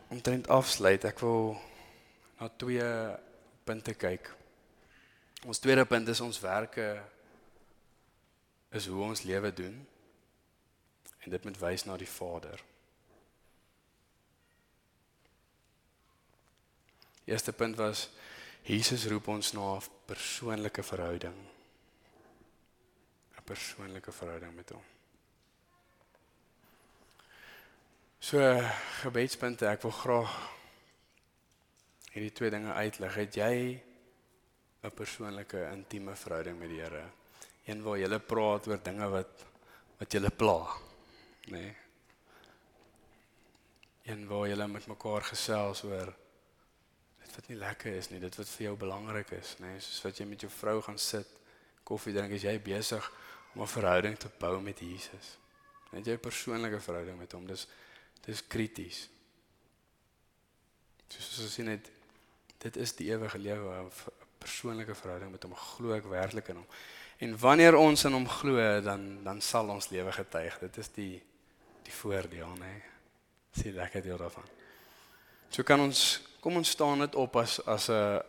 omtrent 0.08 0.48
afsluit. 0.48 1.04
Ek 1.04 1.18
wil 1.18 1.60
na 2.38 2.48
twee 2.56 2.88
punte 3.64 3.94
kyk. 3.94 4.34
Ons 5.46 5.58
tweede 5.62 5.84
punt 5.86 6.08
is 6.08 6.20
ons 6.20 6.40
werke 6.42 6.86
is 8.74 8.86
hoe 8.90 9.02
ons 9.02 9.22
lewe 9.22 9.52
doen 9.54 9.76
en 11.22 11.30
dit 11.30 11.44
moet 11.46 11.58
wys 11.58 11.84
na 11.86 11.94
die 11.96 12.08
Vader. 12.10 12.62
Eerste 17.30 17.54
punt 17.54 17.78
was 17.78 18.08
Jesus 18.66 19.06
roep 19.06 19.28
ons 19.28 19.52
na 19.52 19.78
'n 19.78 19.82
persoonlike 20.10 20.82
verhouding. 20.82 21.38
'n 23.38 23.44
Persoonlike 23.44 24.12
verhouding 24.12 24.54
met 24.54 24.70
hom. 24.70 24.84
So 28.18 28.38
gebedspunte, 29.02 29.66
ek 29.66 29.82
wil 29.82 29.90
graag 29.90 30.50
hierdie 32.10 32.32
twee 32.32 32.50
dinge 32.50 32.72
uitlig. 32.72 33.14
Het 33.14 33.34
jy 33.34 33.85
'n 34.86 34.94
persoonlike 34.94 35.68
intieme 35.72 36.14
verhouding 36.16 36.58
met 36.58 36.68
die 36.68 36.80
Here? 36.80 37.04
Een 37.66 37.82
waar 37.82 37.98
jy 37.98 38.18
praat 38.18 38.68
oor 38.68 38.82
dinge 38.82 39.08
wat 39.10 39.44
wat 39.98 40.12
julle 40.12 40.30
pla 40.30 40.60
nê. 41.46 41.58
Nee. 41.58 41.74
En 44.02 44.26
waar 44.26 44.48
julle 44.48 44.66
met 44.68 44.86
mekaar 44.86 45.22
gesels 45.22 45.82
oor 45.82 46.12
dit 47.22 47.34
wat 47.34 47.48
nie 47.48 47.56
lekker 47.58 47.96
is 47.96 48.10
nie, 48.10 48.20
dit 48.22 48.36
wat 48.38 48.48
vir 48.48 48.64
jou 48.68 48.76
belangrik 48.78 49.32
is, 49.34 49.56
nê, 49.58 49.72
nee. 49.72 49.80
soos 49.82 50.04
wat 50.04 50.20
jy 50.20 50.26
met 50.30 50.44
jou 50.44 50.50
vrou 50.52 50.76
gaan 50.82 50.98
sit, 50.98 51.32
koffie 51.86 52.14
drink, 52.14 52.36
as 52.36 52.46
jy 52.46 52.54
besig 52.62 53.10
om 53.54 53.62
'n 53.62 53.72
verhouding 53.72 54.18
te 54.18 54.30
bou 54.38 54.60
met 54.60 54.78
Jesus. 54.78 55.36
Net 55.92 56.06
jy 56.06 56.14
'n 56.14 56.22
persoonlike 56.22 56.80
verhouding 56.80 57.18
met 57.18 57.32
hom, 57.32 57.46
dis 57.46 57.66
dis 58.26 58.46
krities. 58.46 59.08
Soos 61.08 61.44
as 61.46 61.56
jy 61.56 61.64
net 61.64 61.90
dit 62.58 62.76
is 62.76 62.92
die 62.92 63.10
ewige 63.10 63.38
lewe, 63.38 63.90
persoonlike 64.38 64.94
verhouding 64.94 65.30
met 65.30 65.42
hom, 65.42 65.54
glo 65.54 65.96
ek 65.96 66.08
werklik 66.10 66.48
in 66.52 66.60
hom. 66.60 66.68
En 67.18 67.38
wanneer 67.38 67.76
ons 67.76 68.04
in 68.04 68.12
hom 68.12 68.28
glo, 68.28 68.80
dan 68.84 69.24
dan 69.24 69.40
sal 69.40 69.68
ons 69.72 69.88
lewe 69.88 70.12
getuig. 70.12 70.58
Dit 70.58 70.76
is 70.82 70.92
die 70.94 71.22
die 71.86 71.94
voordeel, 71.94 72.52
nê. 72.58 72.72
Nee. 72.72 72.82
Sien 73.56 73.74
lekker 73.74 74.02
deel 74.02 74.18
daarvan. 74.20 74.48
So 75.48 75.62
kan 75.62 75.80
ons 75.80 76.20
kom 76.40 76.56
ons 76.56 76.70
staan 76.70 76.98
dit 77.04 77.14
op 77.14 77.36
as 77.36 77.58
as 77.66 77.88
'n 77.90 78.20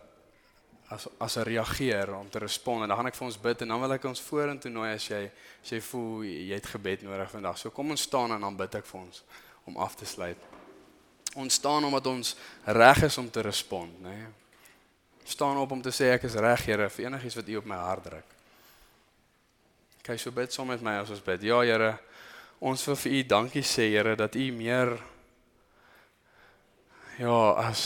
as 0.89 1.07
as 1.19 1.35
'n 1.37 1.43
reageer 1.43 2.15
om 2.15 2.29
te 2.29 2.39
respond 2.39 2.81
en 2.81 2.87
dan 2.87 2.97
gaan 2.97 3.07
ek 3.07 3.15
vir 3.15 3.27
ons 3.27 3.41
bid 3.41 3.61
en 3.61 3.67
dan 3.67 3.79
wil 3.79 3.93
ek 3.93 4.03
ons 4.03 4.21
vorentoe 4.21 4.71
nooi 4.71 4.93
as 4.93 5.07
jy 5.07 5.31
as 5.63 5.69
jy 5.69 5.81
voel 5.81 6.23
jy 6.23 6.53
het 6.53 6.65
gebed 6.65 7.01
nodig 7.01 7.31
vandag. 7.31 7.57
So 7.57 7.69
kom 7.69 7.89
ons 7.89 8.01
staan 8.01 8.31
en 8.31 8.41
dan 8.41 8.55
bid 8.55 8.75
ek 8.75 8.85
vir 8.85 8.99
ons 9.01 9.23
om 9.65 9.77
af 9.77 9.95
te 9.95 10.05
sluit. 10.05 10.37
Ons 11.35 11.53
staan 11.53 11.83
omdat 11.83 12.07
ons 12.07 12.35
reg 12.65 13.03
is 13.03 13.17
om 13.17 13.29
te 13.29 13.41
respond, 13.41 14.01
nê. 14.01 14.09
Nee. 14.09 14.46
Staan 15.27 15.57
op 15.59 15.71
om 15.71 15.81
te 15.81 15.91
sê 15.91 16.13
ek 16.15 16.23
is 16.23 16.35
reg, 16.39 16.65
Here, 16.65 16.89
vir 16.89 17.05
enigiets 17.05 17.35
wat 17.35 17.49
U 17.49 17.57
op 17.59 17.65
my 17.65 17.75
hart 17.75 18.03
druk. 18.07 18.35
Kyk 20.07 20.19
so 20.19 20.31
bid 20.31 20.53
saam 20.55 20.71
met 20.71 20.81
my 20.81 21.01
as 21.01 21.11
ons 21.11 21.23
bid. 21.23 21.43
Ja, 21.43 21.59
Here, 21.67 21.97
Ons 22.57 22.87
wil 22.89 22.97
vir 22.97 23.13
u 23.19 23.23
dankie 23.29 23.61
sê 23.61 23.91
Here 23.91 24.15
dat 24.17 24.35
u 24.35 24.45
meer 24.51 24.95
ja, 27.19 27.37
as 27.61 27.83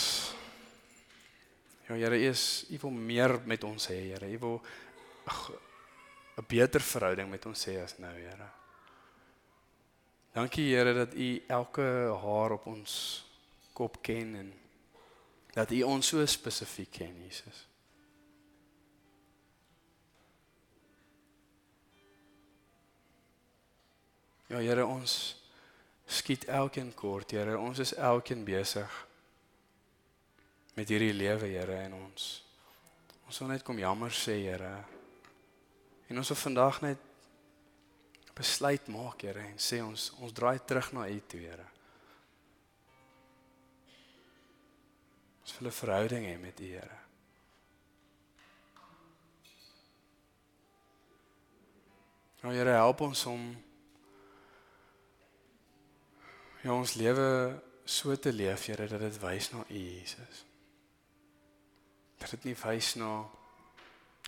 Ja 1.89 1.98
Here, 1.98 2.16
u 2.16 2.30
is 2.30 2.66
u 2.72 2.78
wil 2.86 2.92
meer 2.96 3.36
met 3.46 3.64
ons 3.68 3.89
hê, 3.92 3.98
Here. 4.14 4.30
U 4.32 4.38
wil 4.39 4.62
'n 6.39 6.46
beter 6.48 6.80
verhouding 6.80 7.30
met 7.30 7.46
ons 7.46 7.66
hê 7.68 7.84
as 7.84 7.98
nou, 8.00 8.14
Here. 8.16 8.48
Dankie 10.34 10.72
Here 10.72 10.94
dat 10.94 11.14
u 11.14 11.44
elke 11.48 11.84
haar 12.24 12.52
op 12.52 12.66
ons 12.66 13.26
kop 13.74 14.02
ken 14.02 14.36
en 14.36 14.54
dat 15.54 15.72
u 15.72 15.82
ons 15.84 16.08
so 16.08 16.26
spesifiek 16.26 16.91
ken, 16.91 17.16
Jesus. 17.26 17.66
Ja 24.52 24.60
Here, 24.60 24.86
ons 24.86 25.36
skiet 26.06 26.45
elkeen 26.45 26.93
kort, 26.93 27.32
Here. 27.32 27.58
Ons 27.58 27.80
is 27.80 27.93
elkeen 27.95 28.43
besig 28.43 29.08
met 30.76 30.89
hierdie 30.91 31.14
lewe, 31.16 31.47
Here, 31.47 31.78
en 31.88 31.95
ons 32.02 32.32
ons 33.32 33.38
wil 33.39 33.54
net 33.54 33.64
kom 33.64 33.80
jammer 33.80 34.12
sê, 34.12 34.41
Here. 34.43 34.74
En 36.12 36.20
ons 36.20 36.34
wil 36.34 36.41
vandag 36.41 36.82
net 36.84 37.08
besluit 38.36 38.91
maak, 38.91 39.24
Here, 39.24 39.45
en 39.54 39.60
sê 39.60 39.80
ons 39.84 40.10
ons 40.20 40.36
draai 40.36 40.60
terug 40.68 40.91
na 40.95 41.08
U 41.08 41.22
toe, 41.32 41.43
Here. 41.45 41.68
Ons 45.52 45.60
wil 45.60 45.70
'n 45.70 45.74
verhouding 45.74 46.26
hê 46.26 46.39
met 46.39 46.60
U, 46.60 46.64
Here. 46.64 46.97
Nou 52.41 52.54
Here, 52.54 52.70
help 52.70 53.02
ons 53.02 53.26
om 53.26 53.64
Ja, 56.62 56.74
ons 56.74 56.93
lewe 56.93 57.62
so 57.84 58.16
te 58.16 58.34
leef, 58.34 58.66
Here, 58.66 58.88
dat 58.88 58.99
dit 58.99 59.20
wys 59.20 59.52
na 59.52 59.64
U, 59.70 59.74
Jesus. 59.74 60.45
Dat 62.18 62.30
dit 62.30 62.43
nie 62.43 62.56
wys 62.56 62.95
na 62.95 63.30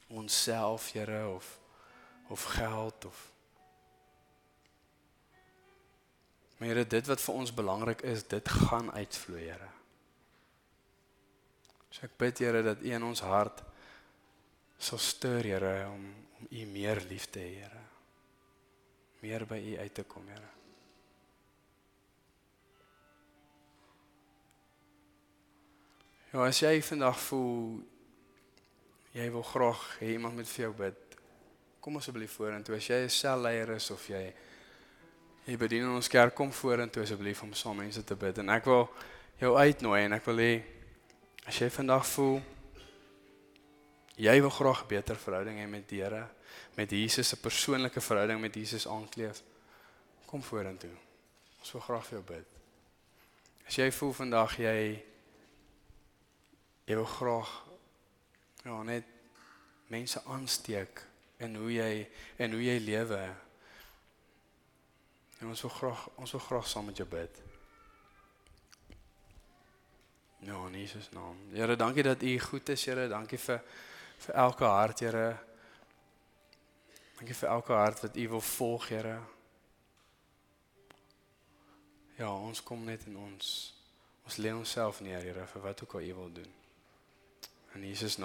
onsself, 0.07 0.91
Here, 0.91 1.27
of 1.27 1.59
of 2.29 2.43
geld 2.43 3.05
of 3.05 3.31
Maar 6.57 6.67
Here, 6.67 6.87
dit 6.87 7.07
wat 7.07 7.21
vir 7.21 7.35
ons 7.35 7.53
belangrik 7.53 8.01
is, 8.01 8.27
dit 8.27 8.49
gaan 8.49 8.91
uitvloei, 8.91 9.43
Here. 9.43 9.72
So 12.03 12.09
ek 12.11 12.17
bid 12.19 12.39
Here 12.43 12.59
dat 12.59 12.81
U 12.83 12.89
in 12.91 13.03
ons 13.07 13.21
hart 13.23 13.61
sal 14.75 14.99
stuur, 14.99 15.47
Here, 15.47 15.87
om 15.87 16.09
om 16.43 16.47
U 16.51 16.65
meer 16.67 16.99
lief 17.07 17.29
te 17.31 17.39
hê, 17.39 17.61
Here. 17.61 17.83
Meer 19.21 19.45
by 19.47 19.55
U 19.55 19.77
uit 19.79 19.93
te 19.95 20.03
kom, 20.03 20.27
Here. 20.27 20.49
Ja, 26.33 26.43
as 26.43 26.59
jy 26.59 26.81
vandag 26.83 27.15
voel 27.29 27.79
jy 29.13 29.29
wil 29.31 29.47
graag 29.47 29.87
hê 30.01 30.11
iemand 30.17 30.35
moet 30.35 30.49
vir 30.49 30.65
jou 30.65 30.73
bid, 30.83 31.17
kom 31.79 32.01
asseblief 32.01 32.35
vorentoe. 32.35 32.75
As 32.75 32.89
jy 32.89 32.99
'n 33.05 33.09
selleier 33.09 33.75
is 33.77 33.91
of 33.91 34.09
jy 34.09 34.33
jy 35.45 35.57
bedien 35.57 35.83
in 35.83 35.95
ons 35.95 36.07
kerk, 36.09 36.35
kom 36.35 36.51
vorentoe 36.51 37.03
asseblief 37.03 37.43
om 37.43 37.53
saam 37.53 37.77
mense 37.77 38.03
te 38.03 38.15
bid 38.15 38.37
en 38.39 38.49
ek 38.49 38.65
wil 38.65 38.89
jou 39.39 39.55
uitnooi 39.55 40.03
en 40.03 40.13
ek 40.13 40.25
wil 40.25 40.37
hê 40.37 40.82
as 41.45 41.59
jy 41.59 41.69
vandag 41.69 42.05
voel 42.07 42.41
jy 44.15 44.41
wil 44.41 44.49
graag 44.49 44.83
'n 44.83 44.87
beter 44.87 45.15
verhouding 45.15 45.57
hê 45.57 45.67
met 45.67 45.87
die 45.89 46.01
Here, 46.01 46.27
met 46.75 46.89
Jesus, 46.89 47.33
'n 47.33 47.41
persoonlike 47.41 48.01
verhouding 48.01 48.41
met 48.41 48.55
Jesus 48.55 48.87
aankleef, 48.87 49.41
kom 50.25 50.43
vorentoe. 50.43 50.95
Ons 51.59 51.71
wil 51.71 51.81
graag 51.81 52.05
vir 52.05 52.17
jou 52.19 52.23
bid. 52.23 52.47
As 53.67 53.75
jy 53.75 53.91
voel 53.91 54.13
vandag 54.13 54.57
jy 54.57 55.03
jy 56.85 56.95
wil 56.95 57.05
graag 57.05 57.51
ja 58.63 58.83
net 58.83 59.05
mense 59.87 60.23
aansteek 60.25 61.03
in 61.43 61.55
hoe 61.55 61.71
jy 61.73 62.09
en 62.37 62.51
hoe 62.51 62.63
jy 62.63 62.77
lewe. 62.79 63.21
En 65.39 65.47
ons 65.47 65.61
wil 65.61 65.71
graag 65.71 66.09
ons 66.15 66.31
wil 66.31 66.45
graag 66.47 66.67
saam 66.67 66.85
met 66.85 66.97
jou 66.97 67.07
bid. 67.07 67.42
Ja, 70.45 70.65
in 70.67 70.79
Jesus 70.79 71.09
naam. 71.11 71.37
Here, 71.51 71.75
dankie 71.75 72.03
dat 72.03 72.21
U 72.21 72.39
goed 72.39 72.69
is, 72.69 72.85
Here. 72.85 73.07
Dankie 73.07 73.39
vir 73.39 73.61
vir 74.17 74.35
elke 74.35 74.63
hart, 74.65 74.99
Here. 74.99 75.37
Dankie 77.17 77.35
vir 77.35 77.49
elke 77.49 77.73
hart 77.73 78.01
wat 78.03 78.15
U 78.15 78.27
wil 78.29 78.41
volg, 78.41 78.87
Here. 78.87 79.19
Ja, 82.17 82.33
ons 82.33 82.63
kom 82.63 82.83
net 82.83 83.05
in 83.05 83.17
ons 83.17 83.71
ons 84.23 84.37
lê 84.37 84.51
onsself 84.55 84.99
neer, 85.01 85.21
Here, 85.21 85.47
vir 85.47 85.61
wat 85.61 85.83
ook 85.83 85.93
al 85.93 86.01
U 86.11 86.13
wil 86.13 86.31
doen. 86.31 86.51
In 87.73 87.87
Jesus 87.87 88.15
naam 88.15 88.21